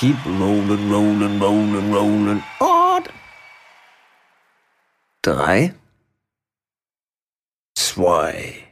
[0.00, 2.42] Keep rolling, rolling, rolling, rolling.
[2.58, 3.10] Und
[5.20, 5.74] drei,
[7.76, 8.64] zwei,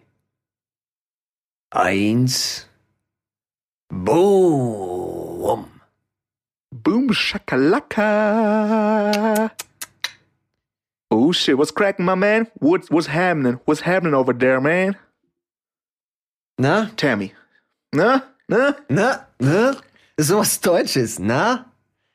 [1.70, 2.66] eins,
[3.90, 5.66] boom.
[6.72, 8.00] Boom shakalaka.
[11.10, 12.46] Oh shit, what's cracking, my man?
[12.54, 13.60] What's what's happening?
[13.66, 14.96] What's happening over there, man?
[16.56, 16.86] Nah.
[16.96, 17.34] Tammy.
[17.92, 18.20] Nah?
[18.48, 18.72] Nah?
[18.88, 19.24] Nah?
[19.38, 19.74] na,
[20.18, 21.66] Ist sowas Deutsches, na?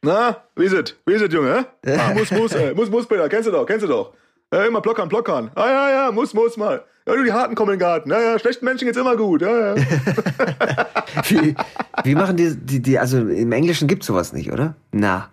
[0.01, 0.43] Na?
[0.57, 0.95] Wie ist es?
[1.05, 1.65] Wie ist es, Junge?
[1.87, 2.75] Ah, muss, muss, ey.
[2.75, 3.29] Muss, muss, Peter.
[3.29, 4.13] Kennst du doch, kennst du doch.
[4.53, 5.49] Ja, immer blockern, blockern.
[5.55, 6.83] Ah, ja, ja, muss, muss mal.
[7.07, 8.09] Ja, du, die Harten kommen in den Garten.
[8.09, 9.41] Ja, ja, schlechten Menschen geht's immer gut.
[9.41, 9.75] Ja, ja.
[11.29, 11.55] Wie,
[12.03, 14.75] wie machen die, die, die, also im Englischen gibt's sowas nicht, oder?
[14.91, 15.29] Na.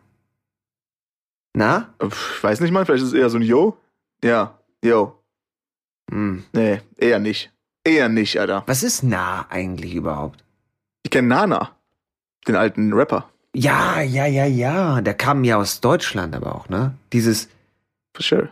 [1.55, 1.93] Na?
[2.01, 3.79] Pff, weiß nicht mal, vielleicht ist es eher so ein Yo.
[4.23, 5.19] Ja, Yo.
[6.11, 6.45] Hm.
[6.53, 7.51] Nee, eher nicht.
[7.83, 8.63] Eher nicht, Alter.
[8.67, 10.45] Was ist na eigentlich überhaupt?
[11.03, 11.80] Ich kenn Nana.
[12.47, 13.29] Den alten Rapper.
[13.55, 15.01] Ja, ja, ja, ja.
[15.01, 16.95] Der kam ja aus Deutschland aber auch, ne?
[17.13, 17.49] Dieses,
[18.15, 18.49] For sure.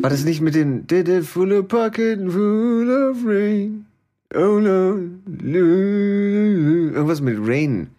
[0.00, 3.86] war das nicht mit den Did it full of pocket full of rain?
[4.34, 4.98] Oh no.
[5.42, 7.90] Irgendwas mit Rain.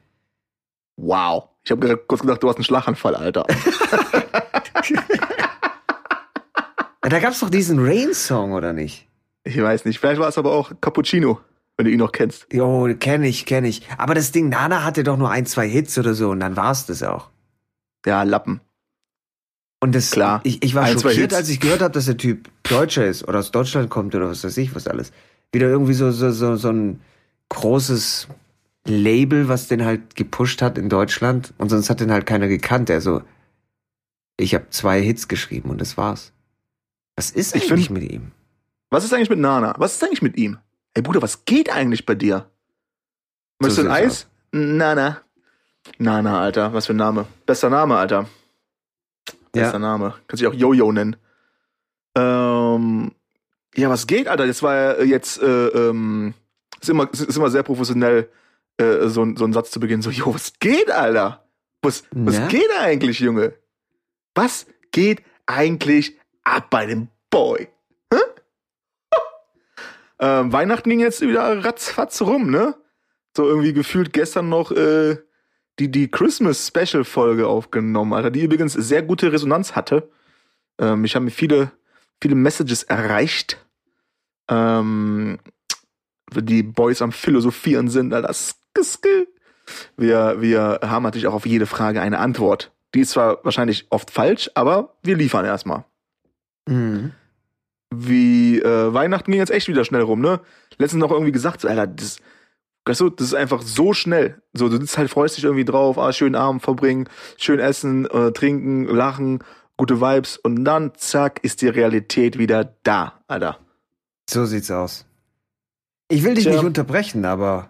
[0.97, 1.45] Wow.
[1.63, 3.45] Ich habe gerade kurz gedacht, du hast einen Schlaganfall, Alter.
[7.01, 9.07] Da gab's doch diesen Rain-Song, oder nicht?
[9.45, 9.99] Ich weiß nicht.
[9.99, 11.39] Vielleicht war es aber auch Cappuccino,
[11.77, 12.47] wenn du ihn noch kennst.
[12.51, 13.87] Jo, kenn ich, kenn ich.
[13.97, 16.85] Aber das Ding Nana hatte doch nur ein, zwei Hits oder so und dann war's
[16.87, 17.29] das auch.
[18.05, 18.61] Ja, Lappen.
[19.79, 20.41] Und das, Klar.
[20.43, 23.39] ich, ich war Ein, schockiert, als ich gehört habe, dass der Typ Deutscher ist oder
[23.39, 25.11] aus Deutschland kommt oder was weiß ich, was alles.
[25.51, 26.99] Wieder irgendwie so, so, so, so ein
[27.49, 28.27] großes
[28.87, 32.89] Label, was den halt gepusht hat in Deutschland und sonst hat den halt keiner gekannt.
[32.89, 33.21] Der so,
[34.37, 36.33] ich habe zwei Hits geschrieben und das war's.
[37.15, 38.31] Was ist Ich eigentlich find- mit ihm?
[38.89, 39.75] Was ist eigentlich mit Nana?
[39.77, 40.57] Was ist eigentlich mit ihm?
[40.93, 42.49] Ey Bruder, was geht eigentlich bei dir?
[43.59, 44.27] Möchtest du ein Eis?
[44.51, 45.21] Nana.
[45.97, 46.73] Nana, Alter.
[46.73, 47.25] Was für ein Name.
[47.45, 48.27] Bester Name, Alter.
[49.51, 49.79] Bester Ja.
[49.79, 50.15] Name.
[50.27, 51.15] Kannst dich auch Jojo nennen.
[52.15, 53.11] Ähm,
[53.75, 54.47] ja, was geht, Alter?
[54.47, 56.33] Das war ja jetzt, äh, ähm,
[56.81, 58.29] ist immer, ist immer sehr professionell,
[58.77, 60.01] äh, so, ein- so ein Satz zu beginnen.
[60.01, 61.43] So, jo, was geht, Alter?
[61.83, 63.53] Was, was geht eigentlich, Junge?
[64.35, 67.67] Was geht eigentlich ab bei dem Boy?
[70.19, 72.75] Ähm, Weihnachten ging jetzt wieder ratzfatz rum, ne?
[73.35, 75.17] So irgendwie gefühlt gestern noch äh,
[75.79, 80.09] die, die Christmas Special Folge aufgenommen, Alter, die übrigens sehr gute Resonanz hatte.
[80.79, 81.71] Ähm, ich habe mir viele,
[82.21, 83.63] viele Messages erreicht.
[84.49, 85.37] Ähm,
[86.33, 88.33] die Boys am Philosophieren sind, Alter.
[89.97, 92.71] Wir, wir haben natürlich auch auf jede Frage eine Antwort.
[92.93, 95.85] Die ist zwar wahrscheinlich oft falsch, aber wir liefern erstmal.
[96.67, 97.11] Mhm.
[97.93, 100.39] Wie äh, Weihnachten ging jetzt echt wieder schnell rum, ne?
[100.77, 102.17] Letztens noch irgendwie gesagt, so, Alter, das,
[102.85, 104.41] weißt du, das ist einfach so schnell.
[104.53, 108.31] So, du sitzt halt, freust dich irgendwie drauf, ah, schönen Abend verbringen, schön essen, äh,
[108.31, 109.39] trinken, lachen,
[109.77, 113.57] gute Vibes und dann, zack, ist die Realität wieder da, Alter.
[114.29, 115.05] So sieht's aus.
[116.09, 116.53] Ich will dich Tja.
[116.53, 117.69] nicht unterbrechen, aber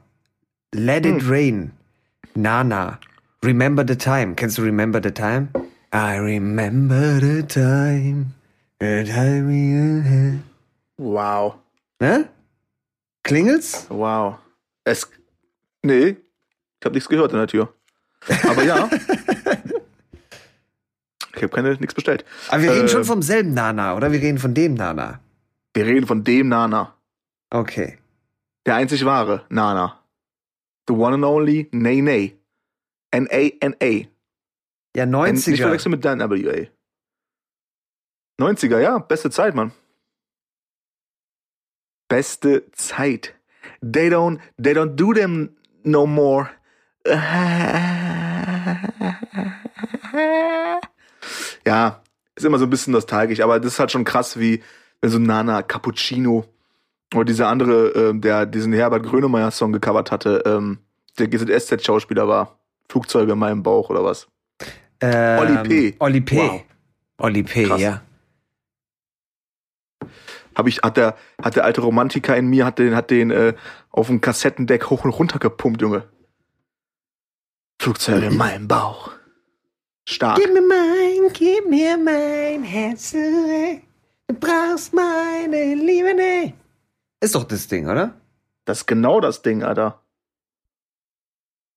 [0.73, 1.29] Let It Hm.
[1.29, 1.71] Rain,
[2.35, 2.99] Nana,
[3.43, 4.33] Remember the Time.
[4.35, 5.49] Kennst du Remember the Time?
[5.93, 8.33] I remember the time.
[10.97, 11.55] Wow.
[11.99, 12.29] Ne?
[13.23, 13.87] Klingelt's?
[13.89, 14.35] Wow.
[14.83, 15.09] Es.
[15.83, 17.73] Nee, ich habe nichts gehört an der Tür.
[18.43, 18.89] Aber ja.
[21.35, 22.25] ich habe keine nichts bestellt.
[22.49, 24.11] Aber wir reden Äh, schon vom selben Nana, oder?
[24.11, 25.19] Wir reden von dem Nana.
[25.73, 26.95] Wir reden von dem Nana.
[27.49, 27.97] Okay.
[28.65, 29.99] Der einzig wahre Nana.
[30.87, 32.37] The one and only Nay Nay.
[33.11, 34.07] N-A-N-A.
[34.95, 35.57] Ja, N- Nicht 90er.
[35.61, 36.67] verwechseln mit Dan W-A.
[38.39, 38.99] 90er, ja.
[38.99, 39.71] Beste Zeit, Mann.
[42.07, 43.33] Beste Zeit.
[43.81, 46.49] They don't, they don't do them no more.
[51.65, 52.01] Ja,
[52.35, 54.63] ist immer so ein bisschen nostalgisch, aber das ist halt schon krass, wie
[55.01, 56.45] wenn so Nana Cappuccino
[57.13, 60.79] oder dieser andere, ähm, der diesen Herbert Grönemeyer-Song gecovert hatte, ähm,
[61.19, 62.57] der GZSZ-Schauspieler war.
[62.89, 64.27] Flugzeuge in meinem Bauch oder was?
[65.01, 65.95] Ähm, Oli P.
[65.99, 66.37] Oli P.
[66.37, 66.61] Wow.
[67.17, 67.81] Oli P, Krass.
[67.81, 68.01] ja.
[70.57, 73.53] Hab ich, hat der, hat der alte Romantiker in mir, hat den, hat den äh,
[73.91, 76.09] auf dem Kassettendeck hoch und runter gepumpt, Junge.
[77.79, 79.11] Flugzeuge in meinem Bauch.
[80.09, 80.37] Stark.
[80.37, 83.81] Gib mir mein, gib mir mein Herz zurück.
[84.27, 86.55] Du brauchst meine Liebe nicht.
[87.19, 88.19] Ist doch das Ding, oder?
[88.65, 90.01] Das ist genau das Ding, Alter.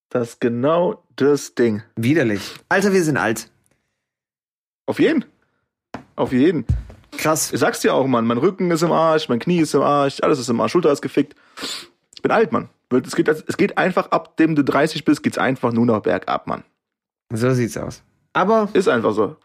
[0.09, 1.83] Das ist genau das Ding.
[1.95, 2.55] Widerlich.
[2.67, 3.51] Alter, wir sind alt.
[4.87, 5.25] Auf jeden.
[6.15, 6.65] Auf jeden.
[7.17, 7.51] Krass.
[7.53, 8.25] Ich sag's dir auch, Mann.
[8.25, 10.91] Mein Rücken ist im Arsch, mein Knie ist im Arsch, alles ist im Arsch, Schulter
[10.91, 11.35] ist gefickt.
[12.15, 12.69] Ich bin alt, Mann.
[12.91, 16.47] Es geht, es geht einfach ab dem du 30 bist, geht's einfach nur noch bergab,
[16.47, 16.63] Mann.
[17.31, 18.03] So sieht's aus.
[18.33, 19.37] Aber Ist einfach so.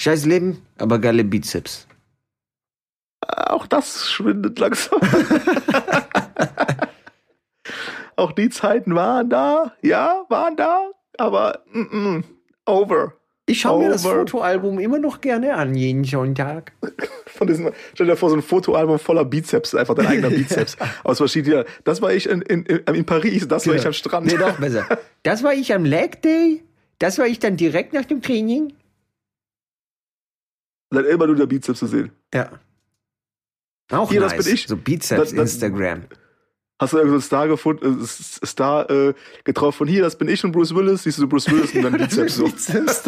[0.00, 1.86] scheiß Leben, aber geile Bizeps.
[3.26, 5.00] Auch das schwindet langsam.
[8.16, 12.24] Auch die Zeiten waren da, ja, waren da, aber mm -mm,
[12.64, 13.14] over.
[13.46, 14.02] Ich schaue mir das.
[14.02, 16.72] Fotoalbum immer noch gerne an, jeden Sonntag.
[17.26, 20.76] Von diesem, stell dir vor, so ein Fotoalbum voller Bizeps, einfach dein eigener Bizeps.
[21.02, 21.64] Aus verschiedenen.
[21.84, 24.26] Das war ich in, in, in, Paris, das war ich am Strand.
[24.26, 24.86] Nee, doch besser.
[25.24, 26.62] Das war ich am Leg Day.
[26.98, 28.74] Das war ich dann direkt nach dem Training.
[30.90, 32.12] Dann immer nur der Bizeps zu sehen.
[32.32, 32.50] Ja.
[33.90, 34.44] Auch Hier, das nice.
[34.44, 34.66] bin ich.
[34.66, 36.02] So Bizeps, Das- das- Instagram.
[36.80, 40.52] Hast du irgendeinen Star gefunden, äh, Star äh, getroffen von hier, das bin ich und
[40.52, 42.44] Bruce Willis, siehst du Bruce Willis und dann Bizeps so.
[42.44, 43.02] Bizeps.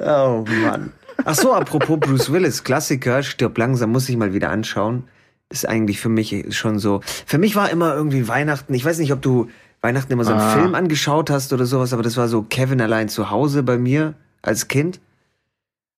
[0.00, 0.92] Oh Mann.
[1.24, 5.04] Ach so, apropos Bruce Willis, Klassiker, stirb langsam, muss ich mal wieder anschauen.
[5.50, 7.00] Ist eigentlich für mich schon so.
[7.26, 9.48] Für mich war immer irgendwie Weihnachten, ich weiß nicht, ob du
[9.80, 10.52] Weihnachten immer so einen Ah.
[10.52, 14.14] Film angeschaut hast oder sowas, aber das war so Kevin allein zu Hause bei mir
[14.42, 15.00] als Kind.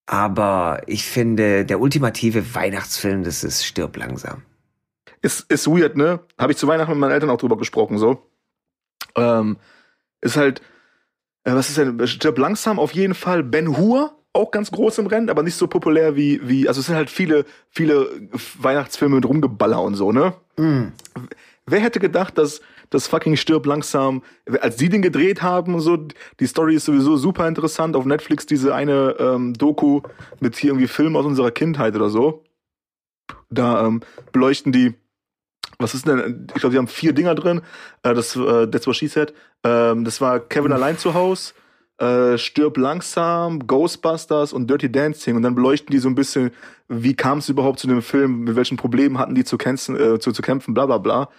[0.05, 4.41] Aber ich finde, der ultimative Weihnachtsfilm, das ist Stirb langsam.
[5.21, 6.19] Ist, ist weird, ne?
[6.37, 8.27] Habe ich zu Weihnachten mit meinen Eltern auch drüber gesprochen, so.
[9.15, 9.57] Ähm,
[10.21, 10.61] ist halt,
[11.43, 13.43] äh, was ist denn, stirb langsam auf jeden Fall.
[13.43, 16.85] Ben Hur, auch ganz groß im Rennen, aber nicht so populär wie, wie, also es
[16.85, 18.09] sind halt viele, viele
[18.59, 20.33] Weihnachtsfilme mit Rumgeballer und so, ne?
[20.57, 20.93] Mm.
[21.65, 24.23] Wer hätte gedacht, dass das fucking Stirb langsam,
[24.61, 25.97] als die den gedreht haben und so,
[26.39, 27.95] die Story ist sowieso super interessant.
[27.95, 30.01] Auf Netflix diese eine ähm, Doku
[30.39, 32.43] mit hier irgendwie Filmen aus unserer Kindheit oder so.
[33.49, 34.01] Da ähm,
[34.33, 34.95] beleuchten die,
[35.81, 37.61] was ist denn, ich glaube, die haben vier Dinger drin.
[38.03, 39.33] Äh, das, äh, that's what she said.
[39.63, 41.53] Ähm, das war Kevin allein zu Haus,
[41.97, 45.35] äh, Stirb langsam, Ghostbusters und Dirty Dancing.
[45.35, 46.51] Und dann beleuchten die so ein bisschen,
[46.87, 50.19] wie kam es überhaupt zu dem Film, mit welchen Problemen hatten die zu, kämpfen, äh,
[50.19, 51.29] zu, zu kämpfen, bla bla bla.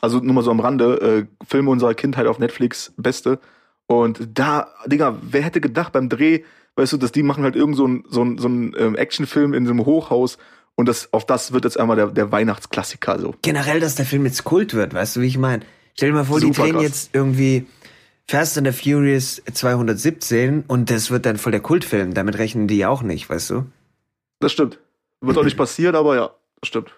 [0.00, 3.38] Also nur mal so am Rande, äh, Filme unserer Kindheit auf Netflix, beste.
[3.86, 6.42] Und da, Digga, wer hätte gedacht beim Dreh,
[6.76, 9.66] weißt du, dass die machen halt irgend so ein, so so ein ähm, Actionfilm in
[9.66, 10.38] so einem Hochhaus
[10.74, 13.34] und das, auf das wird jetzt einmal der, der Weihnachtsklassiker so.
[13.42, 15.64] generell, dass der Film jetzt Kult wird, weißt du, wie ich meine?
[15.94, 16.82] Stell dir mal vor, die Super drehen krass.
[16.82, 17.66] jetzt irgendwie
[18.26, 22.14] Fast and the Furious 217 und das wird dann voll der Kultfilm.
[22.14, 23.66] Damit rechnen die auch nicht, weißt du?
[24.40, 24.78] Das stimmt.
[25.20, 26.30] Wird auch nicht passieren, aber ja,
[26.60, 26.92] das stimmt.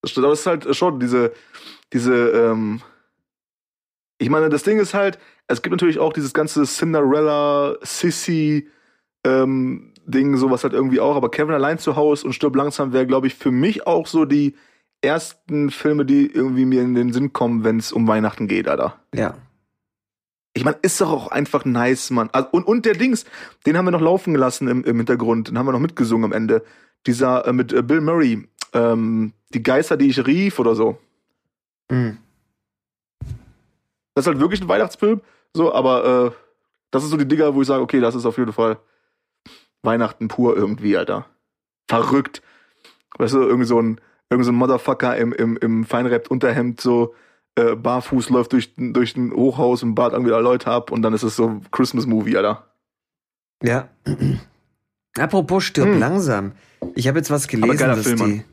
[0.00, 0.24] Das stimmt.
[0.24, 1.32] Aber es ist halt schon diese,
[1.92, 2.82] diese, ähm,
[4.18, 5.18] ich meine, das Ding ist halt,
[5.48, 8.70] es gibt natürlich auch dieses ganze Cinderella, Sissy,
[9.24, 13.06] ähm, Ding, sowas halt irgendwie auch, aber Kevin allein zu Hause und Stirb langsam wäre,
[13.06, 14.54] glaube ich, für mich auch so die
[15.02, 18.98] ersten Filme, die irgendwie mir in den Sinn kommen, wenn es um Weihnachten geht, Alter.
[19.14, 19.36] Ja.
[20.54, 22.30] Ich meine, ist doch auch einfach nice, Mann.
[22.32, 23.24] Also, und, und der Dings,
[23.66, 25.48] den haben wir noch laufen gelassen im, im Hintergrund.
[25.48, 26.64] Den haben wir noch mitgesungen am Ende.
[27.06, 28.46] Dieser äh, mit äh, Bill Murray.
[28.72, 30.98] Ähm, die Geister, die ich rief oder so.
[31.90, 32.18] Mhm.
[34.14, 35.20] Das ist halt wirklich ein Weihnachtsfilm.
[35.52, 36.30] So, aber äh,
[36.92, 38.78] das ist so die Dinger, wo ich sage, okay, das ist auf jeden Fall
[39.84, 41.26] Weihnachten pur irgendwie, Alter.
[41.88, 42.42] Verrückt.
[43.18, 44.00] Weißt du, irgendwie so ein,
[44.30, 47.14] irgend so ein Motherfucker im, im, im Feinrapp-Unterhemd so
[47.56, 51.14] äh, barfuß läuft durch, durch ein Hochhaus und bart irgendwie da Leute ab und dann
[51.14, 52.66] ist es so Christmas-Movie, Alter.
[53.62, 53.88] Ja.
[55.18, 55.98] Apropos stirb Hm.
[56.00, 56.52] langsam.
[56.96, 58.44] Ich habe jetzt was gelesen, dass Film, die, Mann.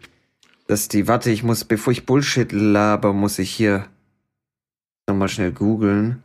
[0.68, 3.88] dass die, warte, ich muss, bevor ich Bullshit laber, muss ich hier
[5.08, 6.22] nochmal schnell googeln.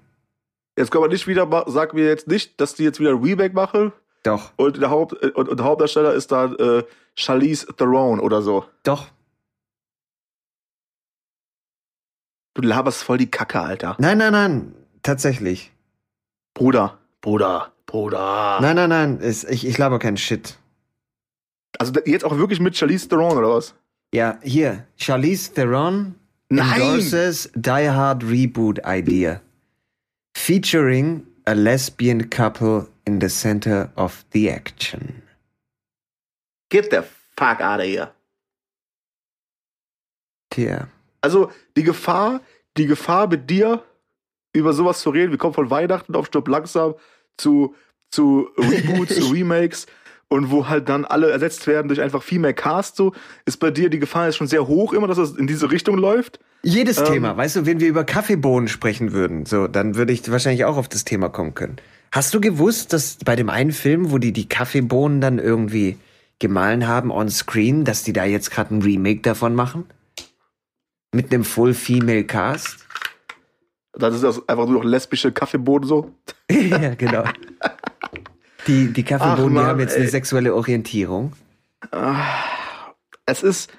[0.79, 3.55] Jetzt kann man nicht wieder, sag mir jetzt nicht, dass die jetzt wieder ein Remake
[3.55, 3.93] machen
[4.27, 8.43] Doch, und der, Haupt, äh, und, und der Hauptdarsteller ist da äh, Charlize Theron oder
[8.43, 8.65] so.
[8.83, 9.09] doch.
[12.55, 13.97] Du laberst voll die Kacke, Alter.
[13.99, 15.73] Nein, nein, nein, tatsächlich.
[16.55, 18.59] Bruder, Bruder, Bruder.
[18.63, 20.57] Nein, nein, nein, ist, ich, ich laber keinen Shit.
[21.79, 23.75] Also jetzt auch wirklich mit Charlize Theron oder was?
[24.15, 26.15] Ja, hier, Charlize Theron
[26.49, 26.81] Nein!
[26.81, 29.43] endorses Die Hard Reboot Idea.
[30.35, 35.23] Featuring a lesbian couple in the center of the action.
[36.71, 37.03] Get the
[37.39, 38.11] fuck out of here.
[40.51, 40.89] Tja.
[41.23, 42.41] Also die Gefahr,
[42.77, 43.83] die Gefahr mit dir
[44.53, 46.95] über sowas zu reden, wir kommen von Weihnachten auf Stopp langsam
[47.37, 47.75] zu,
[48.11, 49.87] zu Reboots, zu Remakes
[50.29, 53.13] und wo halt dann alle ersetzt werden durch einfach Female Cast so,
[53.45, 55.97] ist bei dir die Gefahr jetzt schon sehr hoch immer, dass es in diese Richtung
[55.99, 56.41] läuft.
[56.63, 60.29] Jedes Ähm, Thema, weißt du, wenn wir über Kaffeebohnen sprechen würden, so, dann würde ich
[60.31, 61.77] wahrscheinlich auch auf das Thema kommen können.
[62.17, 65.99] Hast du gewusst, dass bei dem einen Film, wo die die Kaffeebohnen dann irgendwie
[66.39, 69.85] gemahlen haben on screen, dass die da jetzt gerade ein Remake davon machen?
[71.13, 72.87] Mit einem Full Female Cast?
[73.93, 76.15] Das ist das einfach nur noch lesbische Kaffeeboden so.
[76.51, 77.25] ja, genau.
[78.67, 80.11] Die, die Kaffeebohnen, Ach, die Mann, haben jetzt eine ey.
[80.11, 81.35] sexuelle Orientierung.
[83.27, 83.71] Es ist,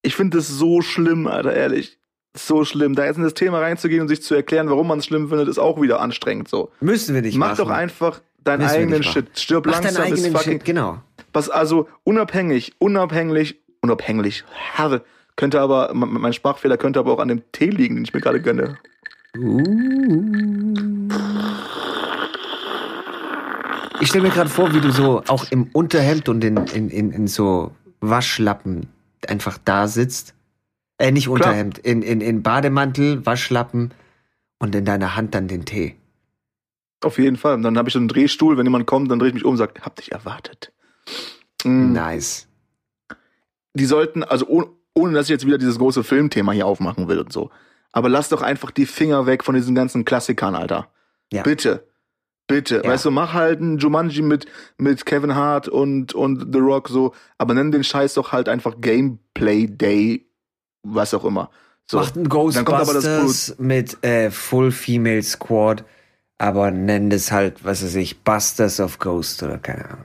[0.00, 1.98] ich finde es so schlimm, Alter, ehrlich.
[2.36, 2.94] So schlimm.
[2.94, 5.48] Da jetzt in das Thema reinzugehen und sich zu erklären, warum man es schlimm findet,
[5.48, 6.70] ist auch wieder anstrengend so.
[6.80, 7.58] Müssen wir nicht Mach machen.
[7.58, 9.02] doch einfach deinen Müssen eigenen.
[9.02, 9.38] Shit.
[9.38, 10.52] Stirb Mach langsam deinen ist eigenen fucking.
[10.54, 10.98] Shit, genau.
[11.32, 15.02] Was also unabhängig, unabhängig, unabhängig, Herr,
[15.36, 18.40] könnte aber, mein Sprachfehler könnte aber auch an dem Tee liegen, den ich mir gerade
[18.40, 18.78] gönne.
[24.00, 27.10] Ich stelle mir gerade vor, wie du so auch im Unterhemd und in, in, in,
[27.10, 28.88] in so Waschlappen
[29.26, 30.34] einfach da sitzt.
[30.98, 33.92] Äh, nicht Unterhemd, in, in, in Bademantel, Waschlappen
[34.58, 35.96] und in deiner Hand dann den Tee.
[37.02, 37.54] Auf jeden Fall.
[37.54, 39.52] Und dann habe ich so einen Drehstuhl, wenn jemand kommt, dann drehe ich mich um
[39.52, 40.72] und sage, hab dich erwartet.
[41.64, 42.46] Mm, Nice.
[43.74, 47.18] Die sollten, also ohne, ohne dass ich jetzt wieder dieses große Filmthema hier aufmachen will
[47.18, 47.50] und so.
[47.92, 50.88] Aber lass doch einfach die Finger weg von diesen ganzen Klassikern, Alter.
[51.32, 51.42] Ja.
[51.42, 51.86] Bitte.
[52.46, 52.82] Bitte.
[52.84, 52.90] Ja.
[52.90, 54.46] Weißt du, mach halt einen Jumanji mit,
[54.76, 58.80] mit Kevin Hart und, und The Rock so, aber nenn den Scheiß doch halt einfach
[58.80, 60.26] Gameplay Day,
[60.84, 61.50] was auch immer.
[61.86, 61.98] So.
[61.98, 65.84] Macht ein Ghostbusters mit äh, Full Female Squad,
[66.38, 70.04] aber nennt es halt, was weiß ich, Busters of Ghost oder keine Ahnung.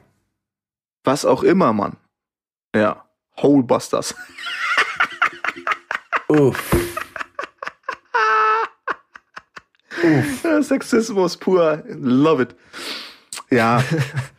[1.03, 1.95] Was auch immer, Mann.
[2.75, 3.05] Ja.
[3.38, 4.13] Holebusters.
[6.27, 6.71] Uff.
[10.03, 10.43] Uff.
[10.43, 11.83] Ja, Sexismus pur.
[11.88, 12.55] Love it.
[13.50, 13.83] Ja.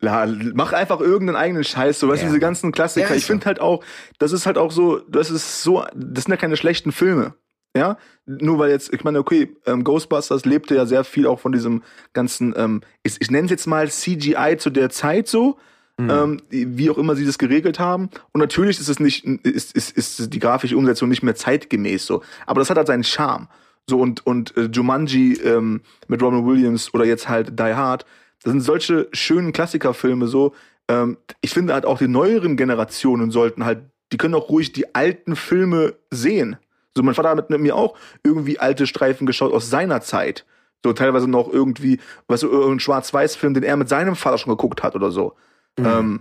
[0.00, 2.30] La, mach einfach irgendeinen eigenen Scheiß, so weißt du, Ja.
[2.30, 3.10] diese ganzen Klassiker.
[3.10, 3.84] Ja, ich finde halt auch,
[4.18, 7.34] das ist halt auch so, das ist so, das sind ja keine schlechten Filme.
[7.76, 11.52] Ja, nur weil jetzt, ich meine, okay, ähm, Ghostbusters lebte ja sehr viel auch von
[11.52, 11.82] diesem
[12.14, 15.56] ganzen, ähm, ich, ich nenne es jetzt mal CGI zu der Zeit so,
[15.98, 16.10] Mhm.
[16.10, 18.08] ähm, wie auch immer sie das geregelt haben.
[18.32, 22.22] Und natürlich ist es nicht, ist, ist, ist die grafische Umsetzung nicht mehr zeitgemäß so.
[22.46, 23.48] Aber das hat halt seinen Charme.
[23.86, 28.06] So und, und äh, Jumanji ähm, mit Robin Williams oder jetzt halt Die Hard,
[28.42, 30.54] das sind solche schönen Klassikerfilme so.
[30.88, 33.80] Ähm, ich finde halt auch die neueren Generationen sollten halt,
[34.12, 36.56] die können auch ruhig die alten Filme sehen.
[36.96, 40.44] So, mein Vater hat mit mir auch irgendwie alte Streifen geschaut aus seiner Zeit.
[40.84, 44.82] So teilweise noch irgendwie, weißt du, irgendein Schwarz-Weiß-Film, den er mit seinem Vater schon geguckt
[44.82, 45.34] hat oder so.
[45.78, 45.86] Mhm.
[45.86, 46.20] Ähm,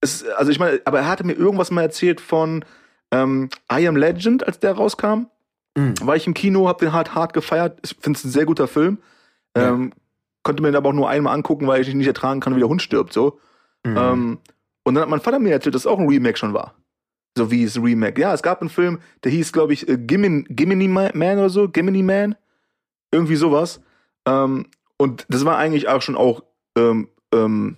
[0.00, 2.64] es, also ich meine, aber er hatte mir irgendwas mal erzählt von
[3.12, 5.26] ähm, I Am Legend, als der rauskam.
[5.76, 5.94] Mhm.
[6.02, 7.78] War ich im Kino, hab den hart hart gefeiert.
[7.84, 8.98] Ich finde es ein sehr guter Film.
[9.54, 9.92] Ähm,
[10.42, 12.68] konnte mir den aber auch nur einmal angucken, weil ich nicht ertragen kann, wie der
[12.68, 13.12] Hund stirbt.
[13.12, 13.38] So.
[13.84, 13.96] Mhm.
[13.96, 14.38] Ähm,
[14.84, 16.74] und dann hat mein Vater mir erzählt, dass es auch ein Remake schon war.
[17.36, 18.20] So wie es Remake.
[18.20, 21.50] Ja, es gab einen Film, der hieß, glaube ich, äh, Gimin, Gimini Ma- Man oder
[21.50, 21.68] so.
[21.68, 22.34] Gimini Man.
[23.12, 23.80] Irgendwie sowas.
[24.26, 24.66] Ähm,
[24.96, 26.42] und das war eigentlich auch schon auch
[26.76, 27.76] ähm, ähm,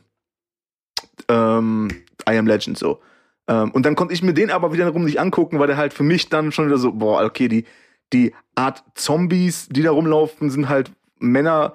[1.28, 1.88] ähm,
[2.28, 3.00] I Am Legend so.
[3.49, 6.02] Ähm, und dann konnte ich mir den aber wiederum nicht angucken, weil der halt für
[6.02, 7.64] mich dann schon wieder so, boah, okay, die,
[8.12, 11.75] die Art Zombies, die da rumlaufen, sind halt Männer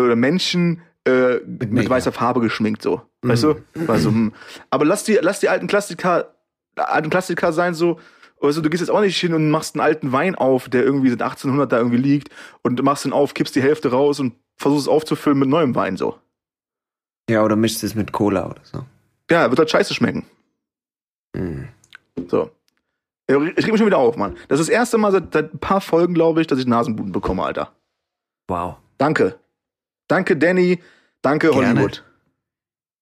[0.00, 1.90] oder Menschen äh, mit, Make-up.
[1.90, 3.02] weißer Farbe geschminkt so.
[3.22, 3.56] Weißt Mhm.
[3.74, 3.92] du?
[3.92, 4.32] Also, hm.
[4.70, 6.34] aber lass die, lass die alten Klassiker,
[6.76, 7.98] alten Klassiker sein so.
[8.40, 11.08] Also du gehst jetzt auch nicht hin und machst einen alten Wein auf, der irgendwie
[11.10, 12.28] seit 1800 da irgendwie liegt
[12.62, 15.96] und machst ihn auf, kippst die Hälfte raus und versuchst es aufzufüllen mit neuem Wein
[15.96, 16.18] so.
[17.30, 18.84] ja, oder mischt es mit Cola oder so.
[19.30, 20.26] Ja, wird halt scheiße schmecken.
[21.34, 21.68] Mhm.
[22.28, 22.50] So.
[23.26, 24.36] Ich reg mich schon wieder auf, Mann.
[24.48, 27.12] Das ist das erste Mal seit, seit ein paar Folgen, glaube ich, dass ich Nasenbluten
[27.12, 27.72] bekomme, Alter.
[28.48, 28.76] Wow.
[28.98, 29.38] Danke.
[30.08, 30.80] Danke, Danny.
[31.22, 31.68] Danke, Gerne.
[31.68, 32.04] Hollywood.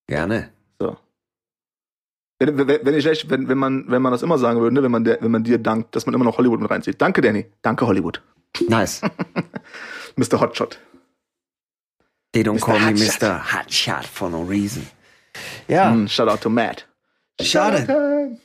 [0.07, 0.51] Gerne.
[0.79, 0.97] So.
[2.39, 4.91] Wenn, wenn, wenn, ich wenn, wenn, man, wenn man das immer sagen würde, ne, wenn,
[4.91, 7.01] man der, wenn man dir dankt, dass man immer noch Hollywood mit reinzieht.
[7.01, 7.47] Danke, Danny.
[7.63, 8.21] Danke, Hollywood.
[8.69, 9.01] Nice.
[10.17, 10.41] Mr.
[10.41, 10.79] Hotshot.
[12.33, 12.65] They don't Mr.
[12.65, 13.21] call me Hotshot.
[13.21, 13.53] Mr.
[13.53, 14.87] Hotshot for no reason.
[15.69, 16.87] Ja, Mm, shout out to Matt.
[17.41, 17.79] schade.
[17.87, 18.39] Showtime.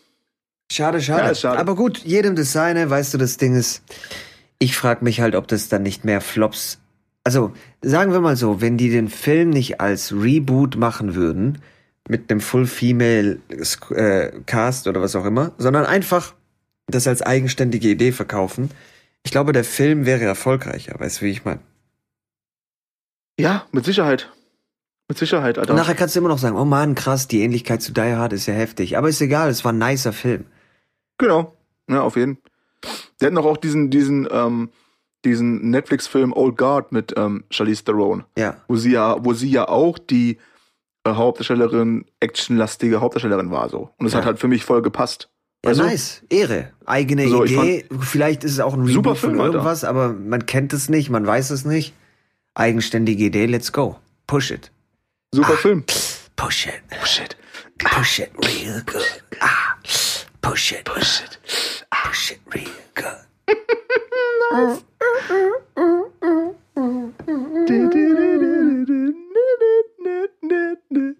[0.72, 1.28] Schade, schade.
[1.28, 1.60] Ja, schade.
[1.60, 3.82] Aber gut, jedem das seine, weißt du, das Ding ist,
[4.60, 6.80] ich frage mich halt, ob das dann nicht mehr Flops.
[7.28, 11.62] Also, sagen wir mal so, wenn die den Film nicht als Reboot machen würden,
[12.08, 13.40] mit einem Full-Female
[13.90, 16.36] äh, Cast oder was auch immer, sondern einfach
[16.86, 18.72] das als eigenständige Idee verkaufen,
[19.26, 21.60] ich glaube, der Film wäre erfolgreicher, weißt du, wie ich meine?
[23.38, 24.32] Ja, mit Sicherheit.
[25.10, 25.72] Mit Sicherheit, Alter.
[25.72, 28.32] Und nachher kannst du immer noch sagen, oh man, krass, die Ähnlichkeit zu Die Hard
[28.32, 28.98] ist ja heftig.
[28.98, 30.46] Aber ist egal, es war ein nicer Film.
[31.18, 31.58] Genau.
[31.90, 32.38] Ja, auf jeden.
[33.20, 34.70] Der hat noch auch diesen, diesen, ähm,
[35.28, 38.58] diesen Netflix-Film Old Guard mit ähm, Charlize Theron, Ja.
[38.68, 40.38] wo sie ja, wo sie ja auch die
[41.06, 43.90] äh, Hauptdarstellerin, actionlastige Hauptdarstellerin war so.
[43.98, 44.20] Und es Ja.
[44.20, 45.30] hat halt für mich voll gepasst.
[45.66, 45.84] Ja, du?
[45.84, 46.22] nice.
[46.30, 46.72] Ehre.
[46.86, 47.86] Eigene So, Idee.
[48.00, 49.54] Vielleicht ist es auch ein Reboot Super von Film, Alter.
[49.56, 51.94] irgendwas, aber man kennt es nicht, man weiß es nicht.
[52.56, 53.98] Eigenständige Idee, let's go.
[54.28, 54.72] Push it.
[55.34, 55.58] Super Ah.
[55.58, 55.84] Film.
[56.36, 56.82] Push it.
[57.00, 57.38] Push it.
[57.80, 59.04] Push it real good.
[59.40, 59.76] Ah.
[60.42, 60.84] Push it.
[60.86, 61.40] Push it.
[61.90, 62.66] Push it real
[62.96, 63.06] good.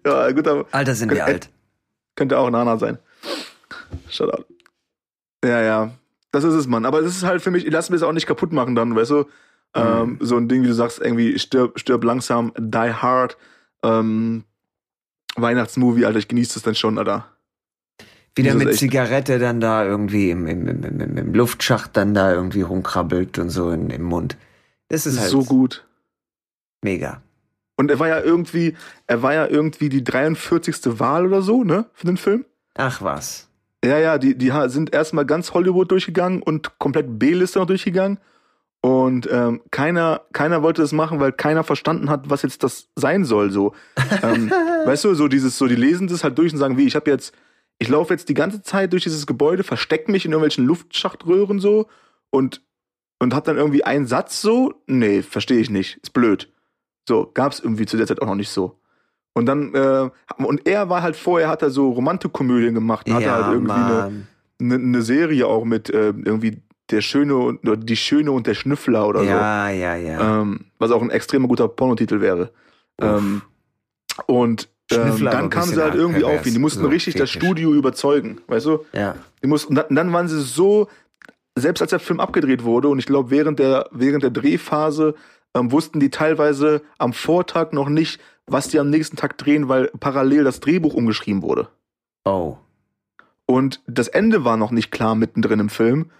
[0.06, 1.50] Ja, gut, aber Alter, sind wir alt.
[2.16, 2.98] könnte auch Nana sein.
[4.08, 4.46] Shut up.
[5.44, 5.90] Ja, ja.
[6.30, 6.84] Das ist es, Mann.
[6.84, 8.94] Aber das ist halt für mich, ich lasse mir das auch nicht kaputt machen dann,
[8.94, 9.24] weißt du?
[9.74, 13.36] Ähm, so ein Ding, wie du sagst, irgendwie stirb, stirb langsam, die hard.
[13.82, 14.44] Ähm,
[15.36, 17.26] Weihnachtsmovie, Alter, ich genieße das dann schon, Alter.
[18.38, 22.62] Wieder mit Zigarette dann da irgendwie im, im, im, im, im Luftschacht dann da irgendwie
[22.62, 24.36] rumkrabbelt und so in, im Mund.
[24.88, 25.86] Das ist halt so gut.
[26.82, 27.22] mega.
[27.76, 28.76] Und er war ja irgendwie,
[29.06, 30.98] er war ja irgendwie die 43.
[30.98, 32.44] Wahl oder so, ne, für den Film.
[32.74, 33.48] Ach was.
[33.84, 38.18] Ja, ja, die, die sind erstmal ganz Hollywood durchgegangen und komplett B-Liste noch durchgegangen.
[38.80, 43.24] Und ähm, keiner, keiner wollte das machen, weil keiner verstanden hat, was jetzt das sein
[43.24, 43.50] soll.
[43.50, 43.74] So,
[44.22, 44.50] ähm,
[44.84, 47.10] weißt du, so dieses, so die lesen das halt durch und sagen, wie, ich habe
[47.10, 47.32] jetzt,
[47.78, 51.86] ich laufe jetzt die ganze Zeit durch dieses Gebäude, versteck mich in irgendwelchen Luftschachtröhren so
[52.30, 52.62] und
[53.20, 56.52] und hab dann irgendwie einen Satz so, nee, verstehe ich nicht, ist blöd.
[57.08, 58.78] So gab's irgendwie zu der Zeit auch noch nicht so.
[59.34, 63.30] Und dann äh, und er war halt vorher hat er so Romantikkomödien gemacht, und hatte
[63.30, 64.26] halt irgendwie eine
[64.60, 69.06] eine, eine Serie auch mit äh, irgendwie der Schöne und die Schöne und der Schnüffler
[69.06, 70.06] oder Ja, ja, so.
[70.06, 70.40] ja.
[70.40, 72.50] Ähm, was auch ein extrem guter Pornotitel wäre.
[73.00, 73.42] Ähm,
[74.26, 76.40] und ähm, dann kamen sie halt irgendwie pervers.
[76.40, 76.52] auf ihn.
[76.54, 77.46] Die mussten So richtig das fetisch.
[77.46, 78.84] Studio überzeugen, weißt du?
[78.92, 79.14] ja.
[79.42, 80.88] Die mussten, und dann, dann waren sie so,
[81.56, 85.14] selbst als der Film abgedreht wurde, und ich glaube, während der, während der Drehphase
[85.54, 89.90] ähm, wussten die teilweise am Vortag noch nicht, was die am nächsten Tag drehen, weil
[90.00, 91.68] parallel das Drehbuch umgeschrieben wurde.
[92.24, 92.56] Oh.
[93.46, 96.10] Und das Ende war noch nicht klar mittendrin im Film.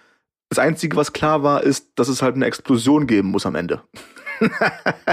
[0.48, 3.82] Das Einzige, was klar war, ist, dass es halt eine Explosion geben muss am Ende.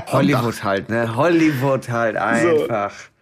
[0.08, 1.16] Hollywood halt, ne?
[1.16, 2.92] Hollywood halt einfach.
[2.92, 3.15] So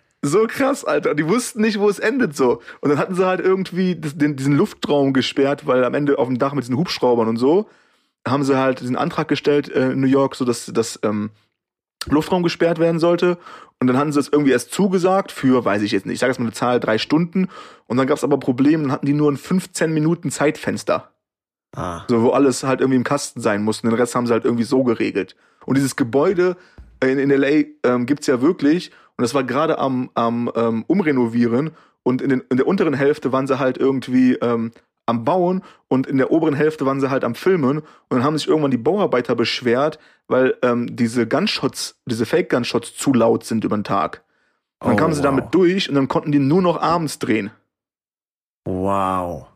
[0.47, 1.15] krass, Alter.
[1.15, 2.61] Die wussten nicht, wo es endet so.
[2.81, 6.27] Und dann hatten sie halt irgendwie das, den, diesen Luftraum gesperrt, weil am Ende auf
[6.27, 7.67] dem Dach mit diesen Hubschraubern und so
[8.27, 11.31] haben sie halt diesen Antrag gestellt äh, in New York, so dass das ähm,
[12.07, 13.37] Luftraum gesperrt werden sollte.
[13.79, 16.31] Und dann hatten sie es irgendwie erst zugesagt für, weiß ich jetzt nicht, ich sage
[16.31, 17.49] jetzt mal eine Zahl, drei Stunden.
[17.87, 21.11] Und dann gab es aber Probleme, dann hatten die nur ein 15 Minuten Zeitfenster.
[21.75, 22.03] Ah.
[22.07, 23.81] So, wo alles halt irgendwie im Kasten sein muss.
[23.81, 25.35] Und den Rest haben sie halt irgendwie so geregelt.
[25.65, 26.55] Und dieses Gebäude
[27.01, 28.91] in, in LA ähm, gibt's ja wirklich.
[29.17, 31.71] Und das war gerade am, am ähm, Umrenovieren.
[32.03, 34.71] Und in, den, in der unteren Hälfte waren sie halt irgendwie ähm,
[35.05, 35.63] am Bauen.
[35.87, 37.79] Und in der oberen Hälfte waren sie halt am Filmen.
[37.79, 43.13] Und dann haben sich irgendwann die Bauarbeiter beschwert, weil ähm, diese Gunshots, diese Fake-Gunshots zu
[43.13, 44.23] laut sind über den Tag.
[44.79, 45.25] Und dann Oh, kamen sie wow.
[45.25, 47.51] damit durch und dann konnten die nur noch abends drehen.
[48.65, 49.47] Wow.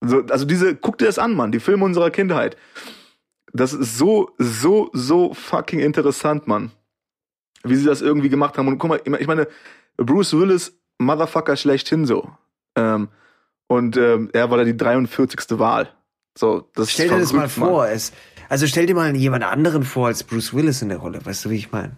[0.00, 2.56] So, also diese, guck dir das an, Mann, die Filme unserer Kindheit.
[3.52, 6.72] Das ist so, so, so fucking interessant, Mann.
[7.62, 8.68] Wie sie das irgendwie gemacht haben.
[8.68, 9.48] Und guck mal, ich meine,
[9.96, 12.30] Bruce Willis, Motherfucker schlechthin so.
[12.76, 13.08] Ähm,
[13.66, 15.58] und ähm, er war da die 43.
[15.58, 15.92] Wahl.
[16.36, 17.86] So, das Stell dir das mal vor.
[17.86, 18.12] Es,
[18.48, 21.24] also stell dir mal jemand anderen vor als Bruce Willis in der Rolle.
[21.24, 21.96] Weißt du, wie ich meine?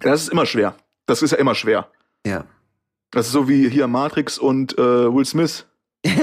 [0.00, 0.76] Das ist immer schwer.
[1.06, 1.90] Das ist ja immer schwer.
[2.24, 2.44] Ja.
[3.10, 5.66] Das ist so wie hier Matrix und äh, Will Smith.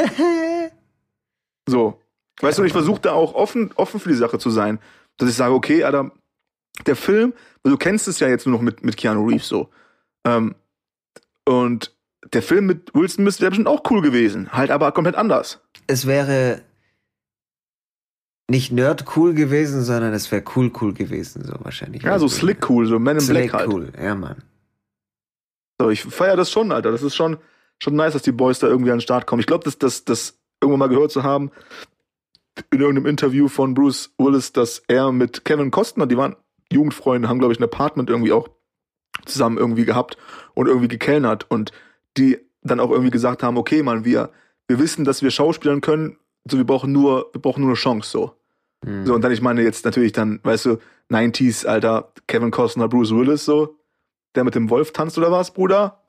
[1.68, 2.02] So.
[2.40, 4.80] Weißt du, und ich versuche da auch offen, offen für die Sache zu sein.
[5.18, 6.12] Dass ich sage, okay, Alter,
[6.86, 9.70] der Film, du kennst es ja jetzt nur noch mit, mit Keanu Reeves so.
[10.26, 10.56] Ähm,
[11.46, 11.96] und
[12.34, 14.52] der Film mit Will Smith wäre bestimmt auch cool gewesen.
[14.52, 15.62] Halt aber komplett anders.
[15.88, 16.62] es wäre
[18.50, 22.04] nicht nerd cool gewesen, sondern es wäre cool cool gewesen, so wahrscheinlich.
[22.04, 23.68] Ja, so slick cool, so Man in Slick Black halt.
[23.70, 24.44] cool, ja, Mann.
[25.80, 26.92] So, ich feiere das schon, Alter.
[26.92, 27.38] Das ist schon,
[27.82, 29.42] schon nice, dass die Boys da irgendwie an den Start kommen.
[29.42, 31.52] Ich glaube, dass das, das irgendwann mal gehört zu haben,
[32.72, 36.36] in irgendeinem Interview von Bruce Willis, dass er mit Kevin Costner, die waren
[36.72, 38.50] Jugendfreunde, haben, glaube ich, ein Apartment irgendwie auch
[39.26, 40.18] zusammen irgendwie gehabt
[40.54, 41.72] und irgendwie gekellnert und
[42.18, 44.32] die dann auch irgendwie gesagt haben, okay, Mann, wir,
[44.68, 46.18] wir wissen, dass wir Schauspielern können,
[46.50, 48.34] so wir brauchen nur, wir brauchen nur eine Chance, so.
[48.86, 49.06] Hm.
[49.06, 50.78] So, und dann, ich meine jetzt natürlich dann, weißt du,
[51.10, 53.78] 90s, Alter, Kevin Costner, Bruce Willis, so,
[54.36, 56.04] der mit dem Wolf tanzt oder was, Bruder?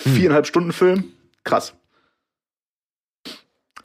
[0.00, 1.04] Viereinhalb Stunden Film,
[1.44, 1.74] krass.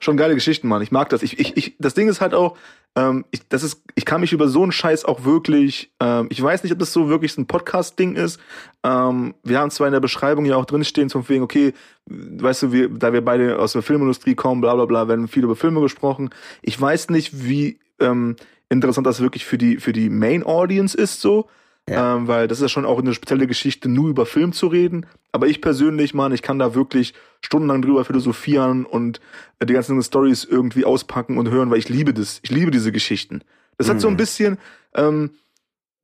[0.00, 0.82] Schon geile Geschichten, Mann.
[0.82, 1.22] Ich mag das.
[1.22, 2.56] Ich, ich, ich, das Ding ist halt auch,
[2.98, 6.42] ähm, ich, das ist, ich kann mich über so einen Scheiß auch wirklich, ähm, ich
[6.42, 8.40] weiß nicht, ob das so wirklich so ein Podcast-Ding ist.
[8.82, 11.74] Ähm, wir haben zwar in der Beschreibung ja auch drinstehen, zum wegen, okay,
[12.06, 15.44] weißt du, wir, da wir beide aus der Filmindustrie kommen, bla bla bla, werden viel
[15.44, 16.30] über Filme gesprochen.
[16.60, 18.34] Ich weiß nicht, wie ähm,
[18.68, 21.48] interessant das wirklich für die, für die Main Audience ist, so.
[21.88, 22.16] Ja.
[22.16, 25.06] Ähm, weil das ist ja schon auch eine spezielle Geschichte, nur über Film zu reden.
[25.32, 29.20] Aber ich persönlich, Mann, ich kann da wirklich stundenlang drüber philosophieren und
[29.58, 32.40] äh, die ganzen Stories irgendwie auspacken und hören, weil ich liebe das.
[32.42, 33.42] Ich liebe diese Geschichten.
[33.76, 34.18] Das hat so ein Mhm.
[34.18, 34.58] bisschen,
[34.94, 35.30] ähm,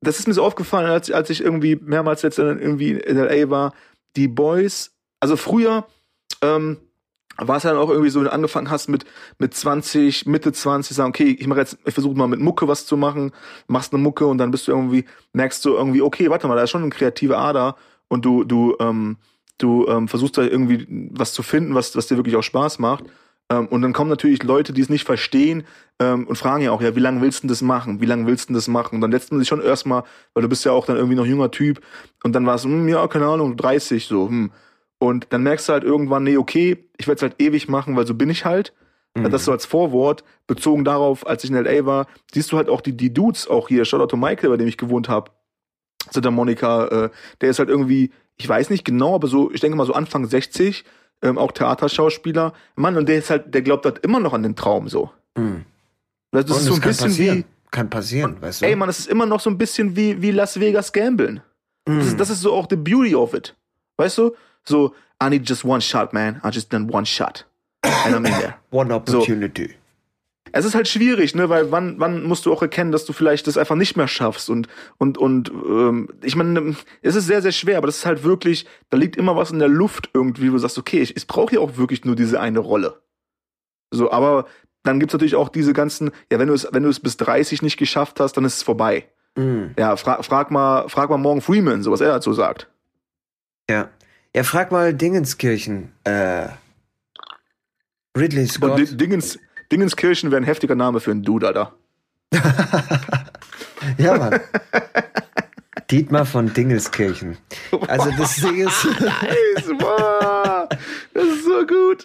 [0.01, 3.75] das ist mir so aufgefallen, als, als ich irgendwie mehrmals jetzt irgendwie in LA war.
[4.17, 5.87] Die Boys, also früher,
[6.43, 6.77] ähm,
[7.37, 9.05] war es ja dann auch irgendwie so, wenn du angefangen hast mit,
[9.39, 12.87] mit 20, Mitte 20, sagen, okay, ich mache jetzt, ich versuche mal mit Mucke was
[12.87, 13.33] zu machen,
[13.67, 16.63] machst eine Mucke und dann bist du irgendwie, merkst du irgendwie, okay, warte mal, da
[16.63, 17.77] ist schon eine kreative Ader
[18.09, 19.17] und du, du, ähm,
[19.59, 23.05] du ähm, versuchst da irgendwie was zu finden, was, was dir wirklich auch Spaß macht.
[23.51, 25.65] Ähm, und dann kommen natürlich Leute, die es nicht verstehen
[25.99, 28.01] ähm, und fragen ja auch, ja, wie lange willst du das machen?
[28.01, 28.97] Wie lange willst du das machen?
[28.97, 31.27] Und dann lässt man sich schon erstmal, weil du bist ja auch dann irgendwie noch
[31.27, 31.81] junger Typ
[32.23, 34.29] und dann war es, hm, ja, keine Ahnung, 30 so.
[34.29, 34.51] Hm.
[35.05, 38.07] Und dann merkst du halt irgendwann, nee, okay, ich werde es halt ewig machen, weil
[38.07, 38.73] so bin ich halt.
[39.15, 39.31] Mhm.
[39.31, 41.85] Das so als Vorwort, bezogen darauf, als ich in L.A.
[41.85, 44.67] war, siehst du halt auch die, die Dudes, auch hier, Shoutout to Michael, bei dem
[44.67, 45.31] ich gewohnt habe,
[46.11, 49.77] Santa Monica, äh, der ist halt irgendwie, ich weiß nicht genau, aber so, ich denke
[49.77, 50.85] mal so Anfang 60,
[51.23, 52.53] ähm, auch Theaterschauspieler.
[52.75, 55.11] Mann, und der ist halt, der glaubt halt immer noch an den Traum so.
[55.37, 55.65] Mhm.
[56.31, 57.39] Das, das ist so ein bisschen passieren.
[57.39, 57.45] wie.
[57.71, 58.67] Kann passieren, weißt du?
[58.67, 61.41] Ey, Mann, das ist immer noch so ein bisschen wie, wie Las Vegas Gambeln.
[61.87, 61.99] Mhm.
[61.99, 63.55] Das, ist, das ist so auch the beauty of it.
[63.97, 64.35] Weißt du?
[64.65, 66.41] So, I need just one shot, man.
[66.45, 67.45] I just done one shot.
[67.83, 68.55] And I'm in there.
[68.71, 69.69] One opportunity.
[69.69, 69.75] So.
[70.57, 73.49] Es ist halt schwierig, ne, weil wann, wann musst du auch erkennen, dass du vielleicht
[73.49, 77.51] das einfach nicht mehr schaffst und und und ähm, ich meine, es ist sehr sehr
[77.51, 80.53] schwer, aber das ist halt wirklich, da liegt immer was in der Luft irgendwie, wo
[80.53, 83.03] du sagst, okay, ich, ich brauche ja auch wirklich nur diese eine Rolle.
[83.91, 84.47] So, aber
[84.85, 87.63] dann gibt's natürlich auch diese ganzen, ja, wenn du es wenn du es bis 30
[87.63, 89.09] nicht geschafft hast, dann ist es vorbei.
[89.37, 89.75] Mhm.
[89.77, 92.69] Ja, fra frag mal frag mal Morgan Freeman, so was er dazu sagt.
[93.69, 93.89] Ja.
[94.35, 95.93] Ja, frag mal Dingenskirchen.
[96.03, 96.49] Äh,
[98.19, 98.81] Ridley Scott.
[98.81, 99.39] Und Dingens,
[99.71, 101.75] Dingenskirchen wäre ein heftiger Name für einen Dude, Alter.
[103.99, 104.41] ja, Mann.
[105.89, 107.37] Dietmar von Dingelskirchen.
[107.87, 108.85] Also das Ding ist.
[109.01, 110.69] nice, wow.
[111.13, 112.05] Das ist so gut.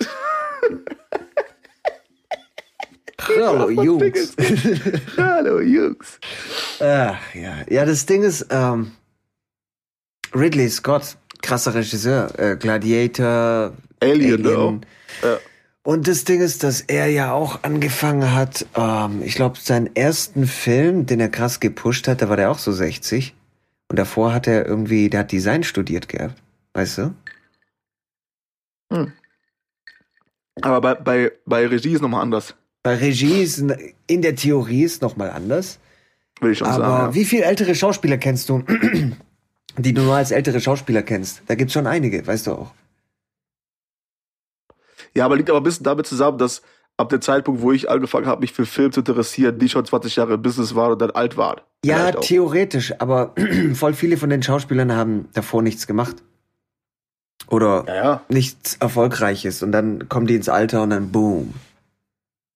[3.22, 4.36] Hallo Jungs.
[5.18, 6.20] Hallo Jungs.
[6.80, 7.63] Ach, ja.
[7.68, 8.92] ja, das Ding ist, ähm,
[10.36, 14.86] Ridley Scott, krasser Regisseur, äh, Gladiator, Alien, ne, Alien.
[15.23, 15.38] Ja.
[15.84, 20.45] Und das Ding ist, dass er ja auch angefangen hat, ähm, ich glaube, seinen ersten
[20.45, 23.34] Film, den er krass gepusht hat, da war der auch so 60.
[23.88, 26.36] Und davor hat er irgendwie, der hat Design studiert gehabt.
[26.73, 27.13] Weißt du?
[28.91, 29.13] Hm.
[30.62, 32.56] Aber bei, bei, bei Regie ist nochmal anders.
[32.84, 33.63] Bei Regie ist
[34.08, 35.80] in der Theorie ist nochmal anders.
[36.39, 37.06] Will ich schon Aber sagen.
[37.08, 37.15] Ja.
[37.15, 38.63] wie viele ältere Schauspieler kennst du,
[39.82, 41.42] die du nur als ältere Schauspieler kennst?
[41.48, 42.72] Da gibt's schon einige, weißt du auch.
[45.15, 46.62] Ja, aber liegt aber ein bisschen damit zusammen, dass
[46.98, 50.15] ab dem Zeitpunkt, wo ich angefangen habe, mich für Film zu interessieren, die schon 20
[50.18, 51.62] Jahre im Business waren und dann alt waren.
[51.84, 53.34] Ja, theoretisch, aber
[53.74, 56.18] voll viele von den Schauspielern haben davor nichts gemacht.
[57.48, 58.22] Oder Ja, ja.
[58.30, 61.54] nichts Erfolgreiches und dann kommen die ins Alter und dann boom.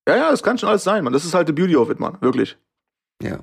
[0.07, 1.13] Ja, ja, das kann schon alles sein, man.
[1.13, 2.17] Das ist halt the beauty of it, man.
[2.19, 2.57] Wirklich.
[3.21, 3.39] Ja.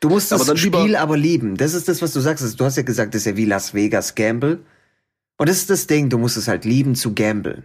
[0.00, 1.56] Du musst das Aber dann Spiel aber lieben.
[1.56, 2.58] Das ist das, was du sagst.
[2.58, 4.60] Du hast ja gesagt, das ist ja wie Las Vegas Gamble.
[5.36, 7.64] Und das ist das Ding, du musst es halt lieben zu gamblen.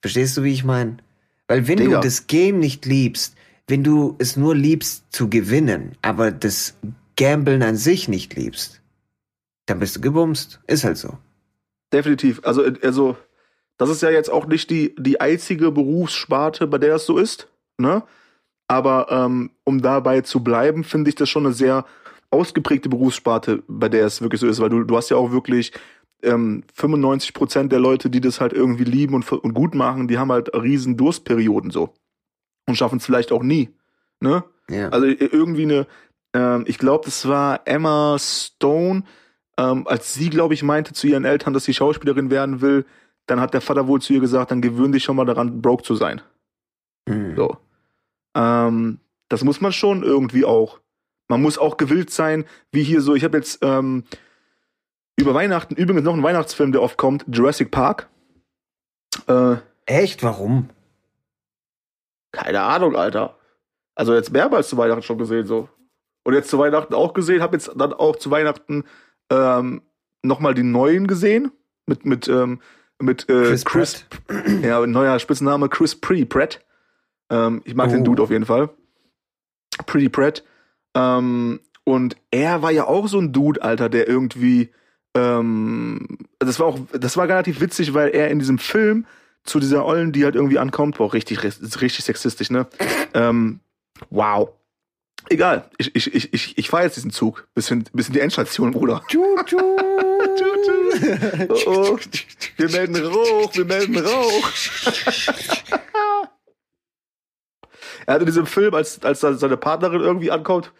[0.00, 0.98] Verstehst du, wie ich meine?
[1.48, 1.96] Weil wenn Digga.
[1.96, 3.34] du das Game nicht liebst,
[3.66, 6.74] wenn du es nur liebst zu gewinnen, aber das
[7.16, 8.80] Gamblen an sich nicht liebst,
[9.66, 10.60] dann bist du gebumst.
[10.66, 11.18] Ist halt so.
[11.92, 12.40] Definitiv.
[12.44, 13.16] Also, also,
[13.76, 17.48] das ist ja jetzt auch nicht die, die einzige Berufssparte, bei der es so ist,
[17.78, 18.02] ne?
[18.72, 21.84] Aber ähm, um dabei zu bleiben, finde ich das schon eine sehr
[22.30, 25.72] ausgeprägte Berufssparte, bei der es wirklich so ist, weil du, du hast ja auch wirklich
[26.22, 30.16] ähm, 95 Prozent der Leute, die das halt irgendwie lieben und, und gut machen, die
[30.16, 31.92] haben halt riesen Durstperioden so
[32.66, 33.68] und schaffen es vielleicht auch nie,
[34.20, 34.42] ne?
[34.70, 34.88] Ja.
[34.88, 35.86] Also irgendwie eine,
[36.32, 39.02] ähm, ich glaube, das war Emma Stone,
[39.58, 42.86] ähm, als sie, glaube ich, meinte zu ihren Eltern, dass sie Schauspielerin werden will,
[43.26, 45.82] dann hat der Vater wohl zu ihr gesagt, dann gewöhn dich schon mal daran, broke
[45.82, 46.22] zu sein.
[47.06, 47.36] Hm.
[47.36, 47.58] So.
[48.34, 50.80] Ähm, das muss man schon irgendwie auch.
[51.28, 54.04] Man muss auch gewillt sein, wie hier so, ich habe jetzt ähm,
[55.16, 58.08] über Weihnachten übrigens noch einen Weihnachtsfilm, der oft kommt, Jurassic Park.
[59.26, 60.22] Äh, Echt?
[60.22, 60.68] Warum?
[62.32, 63.36] keine Ahnung, Alter.
[63.94, 65.68] Also jetzt mehrmals zu Weihnachten schon gesehen, so.
[66.24, 68.84] Und jetzt zu Weihnachten auch gesehen, habe jetzt dann auch zu Weihnachten
[69.30, 69.82] ähm,
[70.22, 71.52] nochmal die neuen gesehen.
[71.86, 72.60] Mit, mit, ähm,
[73.00, 74.06] mit äh, Chris Chris,
[74.62, 76.64] ja, neuer Spitzname Chris Pretty Pratt.
[77.32, 78.04] Ähm, ich mag den Oh.
[78.04, 78.68] Dude auf jeden Fall.
[79.86, 80.44] Pretty Pratt.
[80.94, 84.70] Ähm, und er war ja auch so ein Dude, Alter, der irgendwie,
[85.16, 89.06] ähm, das war auch, das war relativ witzig, weil er in diesem Film
[89.44, 92.68] zu dieser Ollen, die halt irgendwie ankommt, war auch richtig, richtig sexistisch, ne?
[93.14, 93.60] ähm,
[94.10, 94.50] wow.
[95.28, 98.20] Egal, ich, ich, ich, ich, ich fahre jetzt diesen Zug bis in, bis in die
[98.20, 99.02] Endstation, Bruder.
[99.08, 99.58] Tschu, tschu.
[101.48, 101.98] Oh, oh.
[102.56, 104.50] Wir melden Rauch, wir melden Rauch.
[108.06, 110.72] er hat in diesem Film, als, als seine Partnerin irgendwie ankommt,